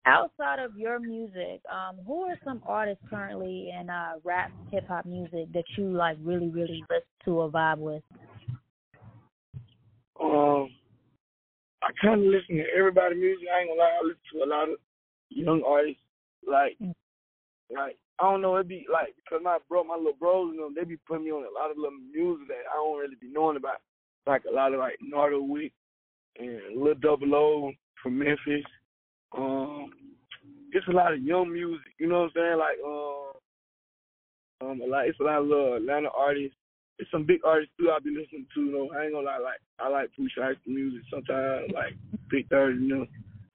outside 0.06 0.58
of 0.58 0.76
your 0.76 0.98
music, 0.98 1.60
um, 1.70 1.96
who 2.06 2.22
are 2.22 2.36
some 2.44 2.62
artists 2.66 3.02
currently 3.10 3.72
in 3.78 3.90
uh 3.90 4.14
rap 4.24 4.50
hip 4.70 4.86
hop 4.88 5.04
music 5.04 5.52
that 5.52 5.64
you 5.76 5.92
like 5.92 6.16
really, 6.22 6.48
really 6.48 6.82
listen 6.90 7.06
to 7.24 7.40
or 7.40 7.50
vibe 7.50 7.78
with? 7.78 8.02
Um, 10.20 10.70
I 11.82 11.90
kind 12.00 12.20
of 12.20 12.26
listen 12.26 12.56
to 12.56 12.64
everybody 12.76 13.16
music. 13.16 13.46
I 13.54 13.60
ain't 13.60 13.70
gonna 13.70 13.80
lie, 13.80 13.98
I 14.00 14.04
listen 14.04 14.22
to 14.32 14.44
a 14.44 14.48
lot 14.48 14.68
of 14.70 14.76
young 15.28 15.62
artists. 15.66 16.00
Like, 16.46 16.76
Mm. 16.80 16.94
like 17.70 17.98
I 18.18 18.30
don't 18.30 18.40
know, 18.40 18.56
it'd 18.56 18.68
be 18.68 18.86
like 18.90 19.14
because 19.16 19.40
my 19.44 19.58
bro, 19.68 19.84
my 19.84 19.96
little 19.96 20.14
bros 20.18 20.50
and 20.50 20.58
them, 20.58 20.74
they 20.74 20.84
be 20.84 20.96
putting 21.06 21.24
me 21.24 21.30
on 21.30 21.44
a 21.44 21.52
lot 21.58 21.70
of 21.70 21.76
little 21.76 21.98
music 22.12 22.48
that 22.48 22.64
I 22.72 22.76
don't 22.76 22.98
really 22.98 23.16
be 23.20 23.28
knowing 23.30 23.56
about. 23.56 23.82
Like 24.26 24.42
a 24.50 24.54
lot 24.54 24.72
of 24.72 24.80
like 24.80 24.98
Nardo 25.02 25.40
Wick 25.42 25.72
and 26.38 26.76
Lil 26.76 26.94
Double 26.94 27.34
O 27.34 27.72
from 28.02 28.18
Memphis. 28.18 28.64
Um, 29.36 29.90
it's 30.72 30.88
a 30.88 30.92
lot 30.92 31.12
of 31.12 31.22
young 31.22 31.52
music. 31.52 31.92
You 31.98 32.08
know 32.08 32.22
what 32.22 32.24
I'm 32.24 32.32
saying? 32.34 32.58
Like, 32.58 32.78
um, 32.84 33.26
Um, 34.60 34.80
a 34.80 34.86
lot. 34.86 35.06
It's 35.06 35.20
a 35.20 35.22
lot 35.22 35.42
of 35.42 35.46
little 35.46 35.74
Atlanta 35.74 36.08
artists. 36.16 36.56
It's 36.98 37.10
some 37.10 37.24
big 37.26 37.40
artists 37.44 37.74
too. 37.78 37.90
I 37.90 37.98
be 38.00 38.10
listening 38.10 38.46
to. 38.54 38.60
You 38.64 38.72
know, 38.72 38.90
I 38.96 39.04
ain't 39.04 39.12
gonna 39.12 39.26
lie. 39.26 39.38
Like 39.38 39.60
I 39.78 39.88
like 39.88 40.10
Pusha 40.18 40.50
Ice 40.50 40.56
music. 40.66 41.02
Sometimes 41.10 41.70
like 41.74 41.92
Big 42.30 42.48
Thirty. 42.48 42.78
You 42.78 42.88
know, 42.88 43.06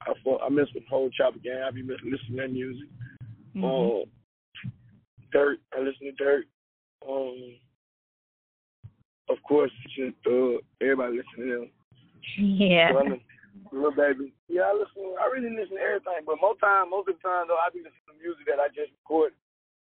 I 0.05 0.45
I 0.45 0.49
mess 0.49 0.67
with 0.75 0.85
whole 0.87 1.09
Chopper 1.09 1.39
Gang. 1.39 1.63
I 1.65 1.71
be 1.71 1.81
listening 1.81 2.19
to 2.27 2.35
that 2.37 2.51
music. 2.51 2.87
Mm-hmm. 3.55 3.65
Um, 3.65 4.03
Durk. 5.33 5.57
I 5.73 5.79
listen 5.79 6.11
to 6.11 6.23
Durk. 6.23 6.43
Um, 7.07 7.55
of 9.29 9.37
course, 9.47 9.71
just, 9.95 10.15
uh, 10.27 10.59
everybody 10.81 11.17
listen 11.17 11.37
to 11.37 11.59
them. 11.59 11.69
Yeah. 12.37 12.91
Lil 13.71 13.91
Baby. 13.91 14.33
Yeah, 14.47 14.67
I 14.67 14.73
listen. 14.73 15.15
I 15.19 15.27
really 15.31 15.55
listen 15.55 15.75
to 15.75 15.83
everything, 15.83 16.23
but 16.25 16.39
most 16.41 16.59
time, 16.59 16.89
most 16.91 17.07
of 17.07 17.15
the 17.15 17.23
time 17.23 17.47
though, 17.47 17.59
I 17.59 17.71
be 17.71 17.79
listening 17.79 18.07
to 18.11 18.19
music 18.19 18.47
that 18.47 18.59
I 18.59 18.67
just 18.67 18.91
record. 19.03 19.31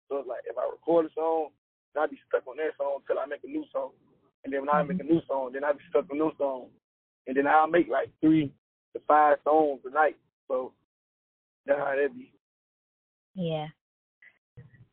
So 0.10 0.22
it's 0.22 0.30
like 0.30 0.46
if 0.46 0.58
I 0.58 0.66
record 0.70 1.06
a 1.06 1.14
song, 1.14 1.50
I 1.98 2.08
be 2.08 2.20
stuck 2.28 2.46
on 2.48 2.58
that 2.58 2.78
song 2.78 3.02
until 3.02 3.22
I 3.22 3.26
make 3.26 3.44
a 3.44 3.48
new 3.48 3.66
song, 3.72 3.92
and 4.44 4.54
then 4.54 4.62
when 4.62 4.70
I 4.70 4.84
make 4.84 5.00
a 5.00 5.04
new 5.04 5.22
song, 5.28 5.52
then 5.54 5.64
I 5.64 5.74
be 5.74 5.86
stuck 5.90 6.10
on 6.12 6.18
a 6.18 6.22
new 6.22 6.32
song, 6.38 6.70
and 7.28 7.38
then 7.38 7.48
I'll 7.48 7.70
make 7.70 7.88
like 7.90 8.10
three 8.22 8.52
to 8.94 9.02
five 9.08 9.38
songs 9.44 9.82
a 9.86 9.90
night. 9.94 10.18
So 10.48 10.74
that's 11.66 11.80
how 11.80 11.96
that 11.96 12.14
be. 12.14 12.34
Yeah. 13.34 13.68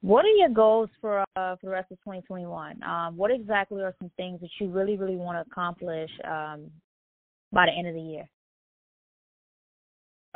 What 0.02 0.24
are 0.24 0.36
your 0.36 0.48
goals 0.48 0.90
for 1.00 1.20
uh, 1.20 1.56
for 1.56 1.58
the 1.62 1.70
rest 1.70 1.92
of 1.92 1.98
2021? 1.98 2.82
Um, 2.82 3.16
what 3.16 3.30
exactly 3.30 3.82
are 3.82 3.94
some 4.00 4.10
things 4.16 4.40
that 4.40 4.50
you 4.60 4.68
really, 4.68 4.96
really 4.96 5.14
want 5.14 5.36
to 5.36 5.48
accomplish 5.48 6.10
um, 6.24 6.70
by 7.52 7.66
the 7.66 7.72
end 7.72 7.86
of 7.86 7.94
the 7.94 8.00
year? 8.00 8.28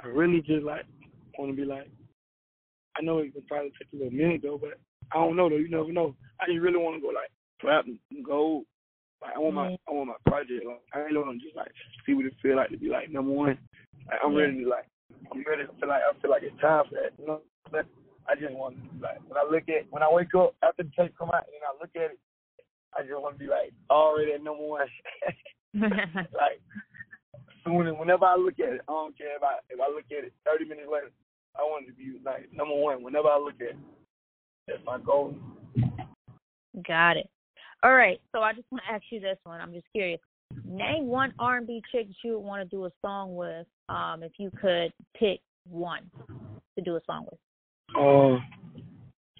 I 0.03 0.07
really 0.07 0.41
just 0.41 0.65
like 0.65 0.87
want 1.37 1.51
to 1.51 1.57
be 1.57 1.65
like. 1.65 1.91
I 2.97 3.03
know 3.03 3.19
it 3.19 3.35
would 3.35 3.47
probably 3.49 3.73
take 3.77 3.93
a 3.93 3.97
little 3.97 4.13
minute 4.13 4.41
though, 4.43 4.57
but 4.57 4.79
I 5.13 5.19
don't 5.19 5.37
know 5.37 5.51
though. 5.51 5.57
You 5.57 5.69
never 5.69 5.93
know. 5.93 6.15
I 6.41 6.47
just 6.47 6.61
really 6.61 6.79
want 6.79 6.97
to 6.97 7.03
go 7.03 7.09
like 7.09 7.31
platinum, 7.61 7.99
gold. 8.25 8.65
Like 9.21 9.35
I 9.35 9.39
want 9.41 9.55
my 9.57 9.77
I 9.89 9.91
want 9.91 10.09
my 10.09 10.31
project. 10.31 10.65
Like 10.65 10.81
I 10.95 10.99
really 10.99 11.19
want 11.19 11.41
to 11.41 11.45
just 11.45 11.57
like 11.57 11.73
see 12.07 12.15
what 12.15 12.27
it 12.27 12.35
feel 12.41 12.57
like 12.57 12.71
to 12.71 12.79
be 12.79 12.89
like 12.89 13.11
number 13.11 13.33
one. 13.33 13.59
Like 14.07 14.21
I'm 14.25 14.33
ready 14.33 14.63
to 14.63 14.71
like 14.71 14.87
I'm 15.33 15.43
ready 15.43 15.67
to 15.67 15.73
feel 15.81 15.89
like 15.89 16.03
I 16.07 16.21
feel 16.23 16.31
like 16.31 16.45
it's 16.45 16.61
time 16.61 16.85
for 16.89 16.95
that. 16.95 17.19
You 17.19 17.27
know. 17.27 17.41
But 17.73 17.87
just 18.41 18.55
want 18.55 18.77
to 18.77 19.03
like 19.03 19.21
when 19.29 19.39
I 19.39 19.45
look 19.51 19.69
at 19.69 19.91
when 19.91 20.03
I 20.03 20.13
wake 20.13 20.35
up 20.35 20.55
after 20.63 20.83
the 20.83 20.91
tape 20.97 21.15
come 21.19 21.31
out 21.31 21.45
and 21.49 21.65
I 21.65 21.73
look 21.81 21.91
at 21.97 22.13
it, 22.13 22.19
I 22.97 23.03
just 23.03 23.21
want 23.21 23.39
to 23.39 23.45
be 23.45 23.51
like 23.51 23.73
already 23.91 24.33
at 24.33 24.43
number 24.43 24.67
one. 24.67 24.89
like 25.75 26.61
soon 27.65 27.87
as 27.87 27.95
whenever 27.99 28.25
I 28.25 28.37
look 28.37 28.59
at 28.61 28.75
it, 28.75 28.81
I 28.89 28.93
don't 28.93 29.17
care 29.19 29.37
if 29.37 29.43
I 29.43 29.59
if 29.69 29.81
I 29.81 29.89
look 29.93 30.05
at 30.11 30.25
it 30.25 30.33
thirty 30.45 30.65
minutes 30.65 30.89
later, 30.91 31.11
I 31.57 31.63
want 31.63 31.87
to 31.87 31.93
be 31.93 32.19
like 32.25 32.53
number 32.53 32.75
one. 32.75 33.03
Whenever 33.03 33.29
I 33.29 33.39
look 33.39 33.61
at 33.61 33.75
it, 33.75 33.77
that's 34.67 34.81
my 34.85 34.99
goal. 34.99 35.35
Got 36.87 37.17
it. 37.17 37.29
All 37.83 37.95
right, 37.95 38.21
so 38.33 38.41
I 38.41 38.53
just 38.53 38.67
want 38.71 38.83
to 38.89 38.95
ask 38.95 39.05
you 39.11 39.21
this 39.21 39.39
one. 39.45 39.61
I'm 39.61 39.73
just 39.73 39.87
curious. 39.93 40.21
Name 40.65 41.07
one 41.07 41.35
R&B 41.39 41.83
chick 41.93 42.09
that 42.09 42.15
you 42.25 42.35
would 42.35 42.45
want 42.45 42.69
to 42.69 42.77
do 42.77 42.87
a 42.87 42.91
song 43.03 43.37
with. 43.37 43.67
Um, 43.89 44.23
if 44.23 44.33
you 44.39 44.51
could 44.61 44.93
pick 45.19 45.41
one 45.69 46.11
to 46.77 46.85
do 46.85 46.97
a 46.97 47.01
song 47.07 47.27
with. 47.31 47.39
Um, 47.95 48.43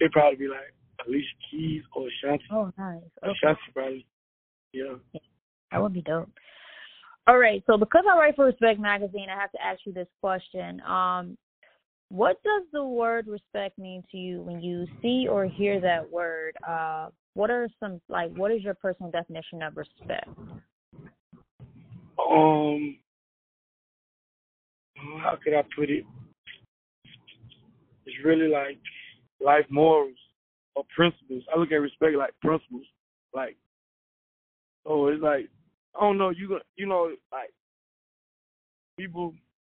it'd 0.01 0.13
probably 0.13 0.37
be 0.37 0.49
like 0.49 0.73
Alicia 1.07 1.27
Keys 1.51 1.83
or 1.95 2.09
Ashanti. 2.09 2.45
Oh, 2.53 2.73
nice. 2.79 3.03
Okay. 3.23 3.33
Ashanti 3.33 3.61
probably. 3.75 4.07
Yeah. 4.73 4.95
yeah. 5.13 5.21
That 5.73 5.83
would 5.83 5.93
be 5.93 6.03
dope. 6.03 6.31
All 7.29 7.39
right, 7.39 7.63
so 7.67 7.77
because 7.77 8.05
I 8.09 8.17
write 8.17 8.37
for 8.37 8.45
Respect 8.45 8.79
Magazine, 8.79 9.27
I 9.29 9.41
have 9.41 9.51
to 9.51 9.59
ask 9.61 9.81
you 9.85 9.93
this 9.93 10.07
question. 10.21 10.81
Um, 10.83 11.37
what 12.09 12.41
does 12.45 12.63
the 12.73 12.85
word 12.85 13.27
respect 13.27 13.79
mean 13.79 14.05
to 14.13 14.17
you 14.17 14.43
when 14.43 14.61
you 14.61 14.87
see 15.03 15.27
or 15.29 15.45
hear 15.45 15.81
that 15.81 16.09
word? 16.09 16.57
Uh, 16.67 17.09
what 17.35 17.51
are 17.51 17.69
some 17.81 18.01
like? 18.09 18.33
What 18.37 18.53
is 18.53 18.63
your 18.63 18.75
personal 18.75 19.11
definition 19.11 19.61
of 19.63 19.77
respect? 19.77 20.29
Um, 22.19 22.97
how 25.21 25.37
could 25.43 25.55
I 25.55 25.63
put 25.77 25.91
it? 25.91 26.05
It's 28.07 28.25
really 28.25 28.49
like 28.49 28.79
life 29.45 29.67
morals 29.69 30.17
or 30.75 30.85
principles. 30.95 31.43
I 31.55 31.59
look 31.59 31.73
at 31.73 31.77
respect 31.77 32.17
like 32.17 32.33
principles. 32.41 32.87
Like, 33.35 33.57
oh, 34.87 35.09
it's 35.09 35.23
like 35.23 35.49
I 35.97 36.01
don't 36.01 36.19
know. 36.19 36.31
You 36.31 36.59
you 36.77 36.87
know 36.87 37.11
like 37.33 37.51
people. 38.99 39.35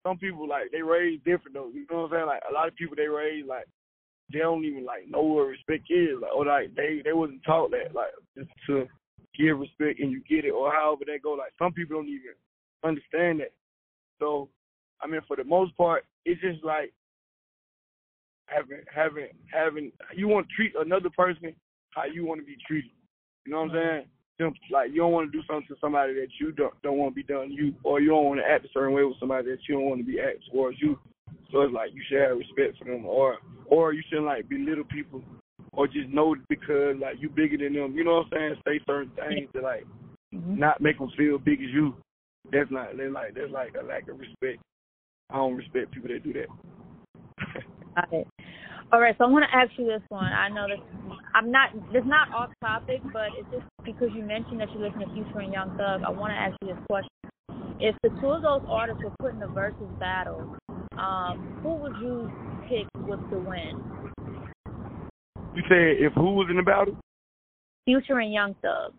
Some 0.06 0.16
people 0.16 0.49
like 0.49 0.70
they 0.73 0.80
raise 0.80 1.18
different 1.25 1.54
though. 1.54 1.70
You 1.75 1.85
know 1.90 2.02
what 2.02 2.04
I'm 2.04 2.11
saying? 2.12 2.26
Like 2.26 2.42
a 2.49 2.52
lot 2.52 2.68
of 2.68 2.76
people 2.76 2.97
they 2.97 3.08
raise 3.08 3.44
like 3.47 3.66
they 4.32 4.38
don't 4.38 4.64
even 4.64 4.85
like 4.85 5.08
know 5.08 5.23
what 5.23 5.49
respect 5.49 5.90
is. 5.90 6.20
Like 6.23 6.35
or 6.35 6.47
like 6.47 6.75
they 6.76 7.02
they 7.04 7.12
wasn't 7.12 7.42
taught 7.44 7.70
that 7.73 7.94
like 7.94 8.12
just 8.37 8.49
to 8.68 8.87
give 9.37 9.58
respect 9.58 10.00
and 10.00 10.11
you 10.12 10.23
get 10.28 10.44
it 10.44 10.50
or 10.50 10.73
however 10.73 11.02
they 11.06 11.18
go. 11.18 11.32
Like 11.32 11.52
some 11.58 11.73
people 11.73 11.97
don't 11.97 12.08
even 12.08 12.38
understand 12.85 13.40
that. 13.40 13.52
So 14.20 14.49
I 15.02 15.08
mean 15.08 15.20
for 15.26 15.37
the 15.37 15.44
most 15.44 15.76
part 15.76 16.04
it's 16.25 16.40
just 16.40 16.64
like 16.64 16.92
having 18.49 18.81
having 18.93 19.28
having 19.52 19.93
you 20.17 20.28
want 20.28 20.49
to 20.49 20.55
treat 20.55 20.73
another 20.78 21.11
person 21.11 21.55
how 21.90 22.05
you 22.05 22.25
want 22.26 22.40
to 22.40 22.47
be 22.47 22.57
treated. 22.67 22.90
You 23.47 23.52
know 23.52 23.62
what 23.62 23.71
I'm 23.71 23.76
saying? 23.76 24.05
simple. 24.38 24.61
Like 24.71 24.90
you 24.90 25.02
don't 25.02 25.12
want 25.12 25.31
to 25.31 25.37
do 25.37 25.45
something 25.47 25.67
to 25.69 25.76
somebody 25.81 26.14
that 26.14 26.28
you 26.40 26.52
don't 26.52 26.75
don't 26.83 26.97
want 26.97 27.12
to 27.12 27.14
be 27.14 27.23
done 27.23 27.49
to 27.49 27.55
you, 27.55 27.75
or 27.83 28.00
you 28.00 28.11
don't 28.11 28.25
want 28.25 28.40
to 28.40 28.47
act 28.47 28.64
a 28.64 28.69
certain 28.73 28.95
way 28.95 29.05
with 29.05 29.19
somebody 29.21 29.50
that 29.50 29.59
you 29.69 29.75
don't 29.75 29.85
want 29.85 30.00
to 30.00 30.07
be 30.07 30.21
act 30.21 30.38
towards 30.50 30.78
you. 30.81 30.99
So 31.50 31.62
it's 31.62 31.75
like 31.75 31.90
you 31.93 32.02
should 32.09 32.23
have 32.23 32.38
respect 32.38 32.78
for 32.78 32.85
them, 32.85 33.05
or 33.05 33.38
or 33.67 33.93
you 33.93 34.02
shouldn't 34.09 34.26
like 34.26 34.49
belittle 34.49 34.85
people, 34.85 35.23
or 35.73 35.87
just 35.87 36.09
know 36.09 36.35
because 36.49 36.97
like 37.00 37.17
you 37.21 37.28
bigger 37.28 37.59
than 37.59 37.75
them. 37.75 37.95
You 37.95 38.05
know 38.05 38.25
what 38.25 38.38
I'm 38.38 38.55
saying? 38.55 38.62
Say 38.67 38.81
certain 38.87 39.12
things 39.17 39.49
to 39.55 39.61
like 39.61 39.85
mm-hmm. 40.35 40.59
not 40.59 40.81
make 40.81 40.99
them 40.99 41.11
feel 41.17 41.38
big 41.38 41.61
as 41.61 41.71
you. 41.71 41.95
That's 42.52 42.71
not 42.71 42.97
that's 42.97 43.12
like 43.12 43.35
that's 43.35 43.52
like 43.52 43.75
a 43.81 43.85
lack 43.85 44.09
of 44.09 44.19
respect. 44.19 44.62
I 45.31 45.37
don't 45.37 45.57
respect 45.57 45.93
people 45.93 46.09
that 46.09 46.25
do 46.25 46.33
that. 46.33 46.49
Got 47.95 48.12
it. 48.12 48.26
All 48.90 49.00
right, 49.00 49.14
so 49.18 49.25
I 49.25 49.28
want 49.28 49.45
to 49.45 49.54
ask 49.54 49.71
you 49.76 49.85
this 49.85 50.00
one. 50.09 50.33
I 50.33 50.49
know 50.49 50.66
this. 50.66 50.80
I'm 51.35 51.50
not. 51.50 51.71
It's 51.92 52.07
not 52.07 52.33
off 52.33 52.50
topic, 52.62 53.02
but 53.12 53.28
it's 53.37 53.49
just 53.52 53.66
because 53.85 54.09
you 54.14 54.23
mentioned 54.23 54.61
that 54.61 54.73
you 54.73 54.80
listen 54.80 55.00
to 55.00 55.12
Future 55.12 55.40
and 55.40 55.52
Young 55.52 55.76
Thug. 55.76 56.00
I 56.07 56.11
want 56.11 56.33
to 56.33 56.37
ask 56.37 56.57
you 56.62 56.68
this 56.68 56.83
question: 56.88 57.11
If 57.80 57.95
the 58.02 58.09
two 58.21 58.28
of 58.28 58.40
those 58.40 58.62
artists 58.66 59.02
were 59.04 59.12
put 59.21 59.35
in 59.35 59.42
a 59.42 59.49
versus 59.49 59.88
battle, 60.00 60.57
um, 60.97 61.61
who 61.62 61.75
would 61.75 61.97
you 62.00 62.33
pick 62.66 62.87
with 63.07 63.21
the 63.28 63.38
win? 63.38 63.76
You 65.54 65.62
said 65.68 66.00
if 66.00 66.14
who 66.14 66.33
was 66.33 66.47
in 66.49 66.57
the 66.57 66.62
battle? 66.62 66.97
Future 67.85 68.21
and 68.21 68.33
Young 68.33 68.54
Thug. 68.62 68.95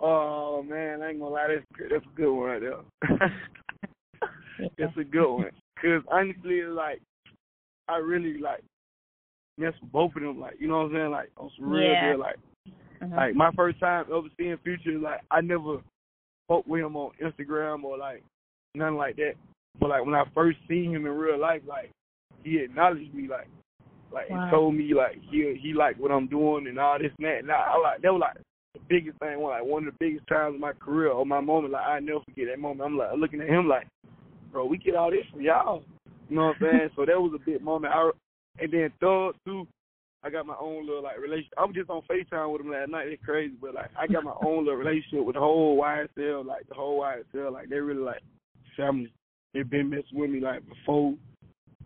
Oh 0.00 0.62
man, 0.62 1.02
I 1.02 1.10
ain't 1.10 1.20
gonna 1.20 1.34
lie, 1.34 1.48
that's 1.48 1.90
that's 1.90 2.06
a 2.06 2.16
good 2.16 2.32
one 2.32 2.48
right 2.48 2.62
there. 2.62 3.18
That's 4.78 4.96
a 4.98 5.04
good 5.04 5.32
one. 5.32 5.50
Cause 5.80 6.02
honestly, 6.10 6.60
like 6.62 7.00
I 7.90 7.96
really 7.96 8.38
like 8.38 8.62
mess 9.58 9.74
with 9.80 9.92
both 9.92 10.16
of 10.16 10.22
them. 10.22 10.40
Like 10.40 10.54
you 10.58 10.68
know 10.68 10.78
what 10.78 10.86
I'm 10.86 10.92
saying? 10.92 11.10
Like 11.10 11.30
on 11.36 11.50
some 11.58 11.70
real 11.70 11.82
yeah. 11.90 12.12
deal. 12.12 12.20
Like 12.20 12.36
uh-huh. 13.02 13.16
like 13.16 13.34
my 13.34 13.50
first 13.52 13.80
time 13.80 14.06
ever 14.08 14.28
seeing 14.36 14.56
Future. 14.64 14.98
Like 14.98 15.20
I 15.30 15.40
never 15.40 15.78
spoke 16.46 16.66
with 16.66 16.82
him 16.82 16.96
on 16.96 17.12
Instagram 17.22 17.84
or 17.84 17.96
like 17.98 18.22
nothing 18.74 18.96
like 18.96 19.16
that. 19.16 19.34
But 19.78 19.90
like 19.90 20.04
when 20.04 20.14
I 20.14 20.24
first 20.34 20.58
seen 20.68 20.94
him 20.94 21.06
in 21.06 21.12
real 21.12 21.38
life, 21.38 21.62
like 21.66 21.90
he 22.42 22.58
acknowledged 22.58 23.14
me. 23.14 23.28
Like 23.28 23.48
like 24.12 24.30
wow. 24.30 24.44
he 24.44 24.50
told 24.50 24.74
me 24.74 24.92
like 24.94 25.18
he 25.30 25.58
he 25.60 25.72
liked 25.72 26.00
what 26.00 26.10
I'm 26.10 26.26
doing 26.26 26.66
and 26.66 26.78
all 26.78 26.98
this 26.98 27.12
and 27.18 27.26
that. 27.26 27.38
And 27.38 27.50
I, 27.50 27.74
I 27.74 27.78
like 27.78 28.02
that 28.02 28.12
was 28.12 28.20
like 28.20 28.36
the 28.74 28.80
biggest 28.88 29.18
thing. 29.18 29.38
One 29.40 29.52
like 29.52 29.64
one 29.64 29.86
of 29.86 29.92
the 29.92 29.98
biggest 30.00 30.26
times 30.28 30.54
in 30.54 30.60
my 30.60 30.72
career 30.72 31.08
or 31.08 31.26
my 31.26 31.40
moment. 31.40 31.72
Like 31.72 31.86
I 31.86 32.00
never 32.00 32.20
forget 32.24 32.46
that 32.50 32.60
moment. 32.60 32.82
I'm 32.82 32.98
like 32.98 33.16
looking 33.16 33.40
at 33.40 33.48
him 33.48 33.68
like, 33.68 33.86
bro, 34.52 34.64
we 34.64 34.78
get 34.78 34.96
all 34.96 35.10
this 35.10 35.26
from 35.30 35.42
y'all. 35.42 35.82
You 36.30 36.36
know 36.36 36.46
what 36.46 36.56
I'm 36.56 36.78
saying? 36.78 36.90
so 36.94 37.04
that 37.04 37.20
was 37.20 37.32
a 37.34 37.44
big 37.44 37.60
moment. 37.60 37.92
I 37.92 38.10
and 38.60 38.72
then 38.72 38.92
Thug 39.00 39.34
too. 39.44 39.66
I 40.22 40.28
got 40.28 40.46
my 40.46 40.56
own 40.60 40.86
little 40.86 41.02
like 41.02 41.18
relationship. 41.18 41.54
I 41.56 41.64
was 41.64 41.74
just 41.74 41.90
on 41.90 42.02
Facetime 42.02 42.52
with 42.52 42.60
him 42.60 42.70
last 42.70 42.90
night. 42.90 43.08
It's 43.08 43.24
crazy, 43.24 43.54
but 43.60 43.74
like 43.74 43.90
I 43.98 44.06
got 44.06 44.22
my 44.22 44.34
own 44.44 44.64
little 44.64 44.78
relationship 44.78 45.24
with 45.24 45.34
the 45.34 45.40
whole 45.40 45.80
YSL, 45.80 46.44
like 46.44 46.68
the 46.68 46.74
whole 46.74 47.00
YSL. 47.00 47.52
Like 47.52 47.68
they 47.68 47.76
really 47.76 48.02
like 48.02 48.22
family. 48.76 49.12
They've 49.54 49.68
been 49.68 49.90
messing 49.90 50.04
with 50.12 50.30
me 50.30 50.40
like 50.40 50.62
before. 50.68 51.14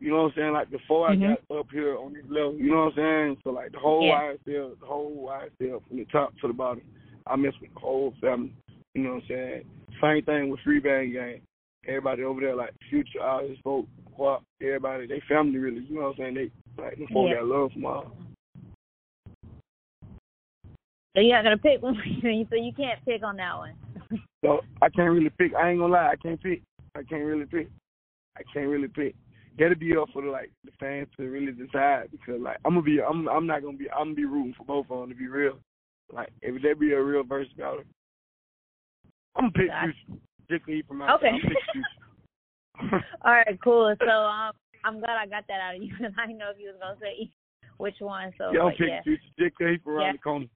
You 0.00 0.10
know 0.10 0.24
what 0.24 0.32
I'm 0.32 0.32
saying? 0.36 0.52
Like 0.52 0.70
before 0.70 1.08
mm-hmm. 1.08 1.24
I 1.24 1.36
got 1.48 1.58
up 1.60 1.66
here 1.72 1.96
on 1.96 2.12
this 2.12 2.24
level. 2.28 2.56
You 2.56 2.70
know 2.70 2.84
what 2.86 2.98
I'm 2.98 3.36
saying? 3.36 3.36
So 3.44 3.50
like 3.50 3.72
the 3.72 3.78
whole 3.78 4.04
yeah. 4.04 4.32
YSL, 4.46 4.80
the 4.80 4.86
whole 4.86 5.30
YSL 5.30 5.80
from 5.88 5.96
the 5.96 6.04
top 6.06 6.32
to 6.40 6.48
the 6.48 6.54
bottom. 6.54 6.82
I 7.26 7.36
mess 7.36 7.54
with 7.60 7.72
the 7.72 7.80
whole 7.80 8.12
family. 8.20 8.52
You 8.94 9.02
know 9.04 9.14
what 9.14 9.22
I'm 9.22 9.28
saying? 9.28 9.64
Same 10.02 10.24
thing 10.24 10.50
with 10.50 10.60
Free 10.60 10.80
Band 10.80 11.12
Gang. 11.12 11.40
Everybody 11.86 12.22
over 12.22 12.40
there 12.40 12.56
like 12.56 12.74
Future, 12.88 13.22
all 13.22 13.46
his 13.46 13.58
Quap, 14.14 14.42
everybody, 14.60 15.06
they 15.06 15.22
family 15.28 15.58
really. 15.58 15.84
You 15.88 15.96
know 15.96 16.02
what 16.02 16.10
I'm 16.10 16.16
saying? 16.18 16.34
They 16.34 16.82
like 16.82 16.96
them 16.96 17.08
folks 17.12 17.30
yeah. 17.30 17.40
got 17.40 17.46
love 17.46 17.72
from 17.72 17.86
all. 17.86 18.16
So 21.14 21.20
you're 21.20 21.36
not 21.36 21.44
gonna 21.44 21.58
pick 21.58 21.82
one, 21.82 21.96
so 22.22 22.56
you 22.56 22.72
can't 22.72 23.04
pick 23.04 23.22
on 23.22 23.36
that 23.36 23.56
one. 23.56 23.74
so 24.44 24.60
I 24.82 24.88
can't 24.88 25.12
really 25.12 25.30
pick. 25.30 25.54
I 25.54 25.70
ain't 25.70 25.80
gonna 25.80 25.92
lie, 25.92 26.10
I 26.12 26.16
can't 26.16 26.42
pick. 26.42 26.62
I 26.96 27.02
can't 27.02 27.24
really 27.24 27.46
pick. 27.46 27.68
I 28.36 28.42
can't 28.52 28.68
really 28.68 28.88
pick. 28.88 29.14
gotta 29.58 29.76
be 29.76 29.96
up 29.96 30.08
for 30.12 30.22
the 30.22 30.28
like 30.28 30.50
the 30.64 30.72
fans 30.80 31.08
to 31.16 31.24
really 31.24 31.52
decide 31.52 32.10
because 32.10 32.40
like 32.40 32.58
I'm 32.64 32.72
gonna 32.72 32.82
be 32.82 33.00
I'm 33.00 33.28
I'm 33.28 33.46
not 33.46 33.62
gonna 33.62 33.76
be 33.76 33.90
I'm 33.90 34.06
gonna 34.06 34.14
be 34.14 34.24
rooting 34.24 34.54
for 34.56 34.64
both 34.64 34.86
of 34.90 35.00
them 35.00 35.10
to 35.10 35.14
be 35.14 35.28
real. 35.28 35.58
Like 36.12 36.30
if 36.42 36.60
there 36.62 36.74
be 36.74 36.92
a 36.92 37.02
real 37.02 37.22
verse 37.22 37.48
about 37.54 37.80
it, 37.80 37.86
I'm 39.36 39.50
gonna 39.50 39.52
pick 39.52 39.70
Future. 39.70 40.20
Particularly 40.46 40.84
from 40.86 40.98
my 40.98 41.14
okay. 41.14 41.32
All 43.24 43.32
right, 43.32 43.58
cool. 43.62 43.94
So 44.00 44.10
um, 44.10 44.52
I'm 44.84 45.00
glad 45.00 45.16
I 45.16 45.26
got 45.26 45.44
that 45.48 45.60
out 45.60 45.76
of 45.76 45.82
you 45.82 45.92
because 45.96 46.12
I 46.18 46.26
didn't 46.26 46.38
know 46.38 46.50
if 46.50 46.58
you 46.58 46.68
was 46.68 46.76
gonna 46.80 46.96
say 47.00 47.30
which 47.78 47.96
one. 48.00 48.32
So 48.38 48.52
yeah, 48.52 48.62
I'm 48.62 48.70
picking 48.72 48.88
yeah. 48.88 49.02
Future. 49.02 49.22
Particularly 49.36 49.78
from 49.82 49.92
around 49.94 50.06
yeah. 50.06 50.12
the 50.12 50.18
corner. 50.18 50.46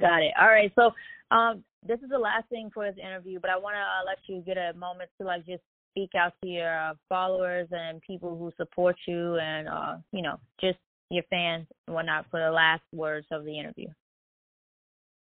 Got 0.00 0.22
it. 0.22 0.32
All 0.40 0.48
right. 0.48 0.72
So 0.74 0.90
um, 1.34 1.64
this 1.86 2.00
is 2.00 2.10
the 2.10 2.18
last 2.18 2.48
thing 2.48 2.70
for 2.72 2.86
this 2.86 2.98
interview, 3.02 3.40
but 3.40 3.50
I 3.50 3.56
want 3.56 3.74
to 3.74 3.80
uh, 3.80 4.04
let 4.06 4.18
you 4.26 4.42
get 4.42 4.56
a 4.56 4.72
moment 4.78 5.10
to 5.20 5.26
like 5.26 5.46
just 5.46 5.62
speak 5.92 6.10
out 6.14 6.32
to 6.42 6.48
your 6.48 6.78
uh, 6.78 6.94
followers 7.08 7.68
and 7.70 8.00
people 8.02 8.36
who 8.36 8.52
support 8.56 8.96
you, 9.06 9.36
and 9.36 9.68
uh, 9.68 9.96
you 10.12 10.22
know, 10.22 10.38
just 10.60 10.78
your 11.10 11.24
fans 11.30 11.66
and 11.86 11.94
whatnot 11.94 12.26
for 12.30 12.40
the 12.40 12.50
last 12.50 12.82
words 12.92 13.26
of 13.30 13.44
the 13.44 13.58
interview. 13.58 13.88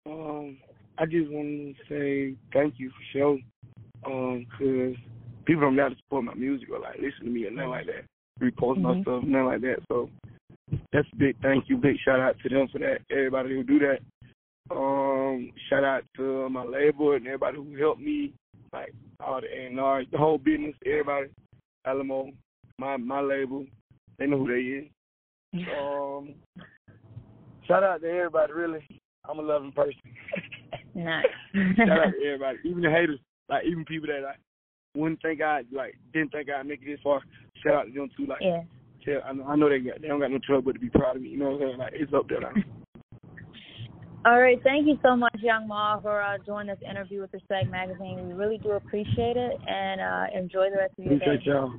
Um, 0.06 0.58
I 1.02 1.04
just 1.04 1.28
want 1.32 1.48
to 1.48 1.82
say 1.88 2.36
thank 2.52 2.74
you 2.78 2.88
for 2.90 3.02
sure, 3.12 3.38
um, 4.06 4.46
cause 4.56 4.94
people 5.44 5.62
don't 5.62 5.74
to 5.74 5.96
support 5.96 6.22
my 6.22 6.34
music 6.34 6.68
or 6.70 6.78
like 6.78 6.94
listen 6.94 7.24
to 7.24 7.30
me 7.30 7.44
or 7.44 7.50
nothing 7.50 7.70
like 7.70 7.86
that, 7.86 8.04
repost 8.40 8.78
mm-hmm. 8.78 8.82
my 8.82 9.02
stuff, 9.02 9.24
nothing 9.24 9.46
like 9.46 9.60
that. 9.62 9.78
So 9.88 10.08
that's 10.92 11.08
a 11.12 11.16
big 11.16 11.34
thank 11.42 11.64
you, 11.68 11.76
big 11.76 11.96
shout 12.04 12.20
out 12.20 12.36
to 12.44 12.48
them 12.48 12.68
for 12.70 12.78
that. 12.78 12.98
Everybody 13.10 13.48
who 13.48 13.64
do 13.64 13.80
that. 13.80 13.98
Um, 14.70 15.50
shout 15.68 15.82
out 15.82 16.04
to 16.18 16.48
my 16.50 16.62
label 16.62 17.14
and 17.14 17.26
everybody 17.26 17.56
who 17.56 17.76
helped 17.76 18.00
me, 18.00 18.32
like 18.72 18.94
all 19.18 19.40
the 19.40 19.48
A&R, 19.48 20.04
the 20.12 20.18
whole 20.18 20.38
business, 20.38 20.76
everybody, 20.86 21.30
Alamo, 21.84 22.30
my 22.78 22.96
my 22.96 23.20
label, 23.20 23.66
they 24.20 24.26
know 24.28 24.38
who 24.38 24.46
they 24.46 24.60
is. 24.60 25.66
um, 25.76 26.34
shout 27.66 27.82
out 27.82 28.02
to 28.02 28.08
everybody, 28.08 28.52
really. 28.52 28.86
I'm 29.28 29.40
a 29.40 29.42
loving 29.42 29.72
person. 29.72 29.94
nice. 30.94 31.24
shout 31.76 31.90
out 31.90 32.12
to 32.12 32.26
everybody, 32.26 32.58
even 32.64 32.82
the 32.82 32.90
haters, 32.90 33.18
like 33.48 33.64
even 33.64 33.84
people 33.84 34.08
that 34.08 34.22
like 34.22 34.38
wouldn't 34.94 35.22
think 35.22 35.40
I 35.40 35.62
like 35.72 35.98
didn't 36.12 36.32
think 36.32 36.48
I'd 36.50 36.66
make 36.66 36.82
it 36.82 36.86
this 36.86 37.00
far. 37.02 37.20
Shout 37.62 37.74
out 37.74 37.86
to 37.86 37.92
them 37.92 38.10
too, 38.16 38.26
like 38.26 38.40
yeah. 38.40 38.62
Yeah, 39.06 39.18
I 39.26 39.32
know, 39.32 39.44
I 39.44 39.56
know 39.56 39.68
they 39.68 39.80
got 39.80 40.00
they 40.00 40.08
don't 40.08 40.20
got 40.20 40.30
no 40.30 40.38
trouble 40.38 40.62
but 40.62 40.72
to 40.74 40.78
be 40.78 40.88
proud 40.88 41.16
of 41.16 41.22
me. 41.22 41.30
You 41.30 41.38
know 41.38 41.50
what 41.50 41.62
I'm 41.62 41.68
saying? 41.68 41.78
Like 41.78 41.92
it's 41.94 42.12
up 42.14 42.28
there 42.28 42.40
now. 42.40 42.52
All 44.24 44.40
right, 44.40 44.60
thank 44.62 44.86
you 44.86 44.96
so 45.02 45.16
much, 45.16 45.34
Yung 45.42 45.66
Mal, 45.66 46.00
for 46.00 46.22
uh, 46.22 46.38
doing 46.46 46.68
this 46.68 46.78
interview 46.88 47.22
with 47.22 47.32
Respect 47.32 47.68
Magazine. 47.68 48.24
We 48.28 48.34
really 48.34 48.58
do 48.58 48.70
appreciate 48.72 49.36
it, 49.36 49.58
and 49.66 50.00
uh, 50.00 50.38
enjoy 50.38 50.70
the 50.70 50.76
rest 50.76 50.94
of 50.96 51.04
your 51.04 51.14
Appreciate 51.14 51.44
day. 51.44 51.50
y'all. 51.50 51.74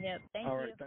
Yep, 0.00 0.20
thank 0.32 0.48
All 0.48 0.54
you. 0.54 0.60
right, 0.60 0.68
thank 0.68 0.80
you. 0.80 0.86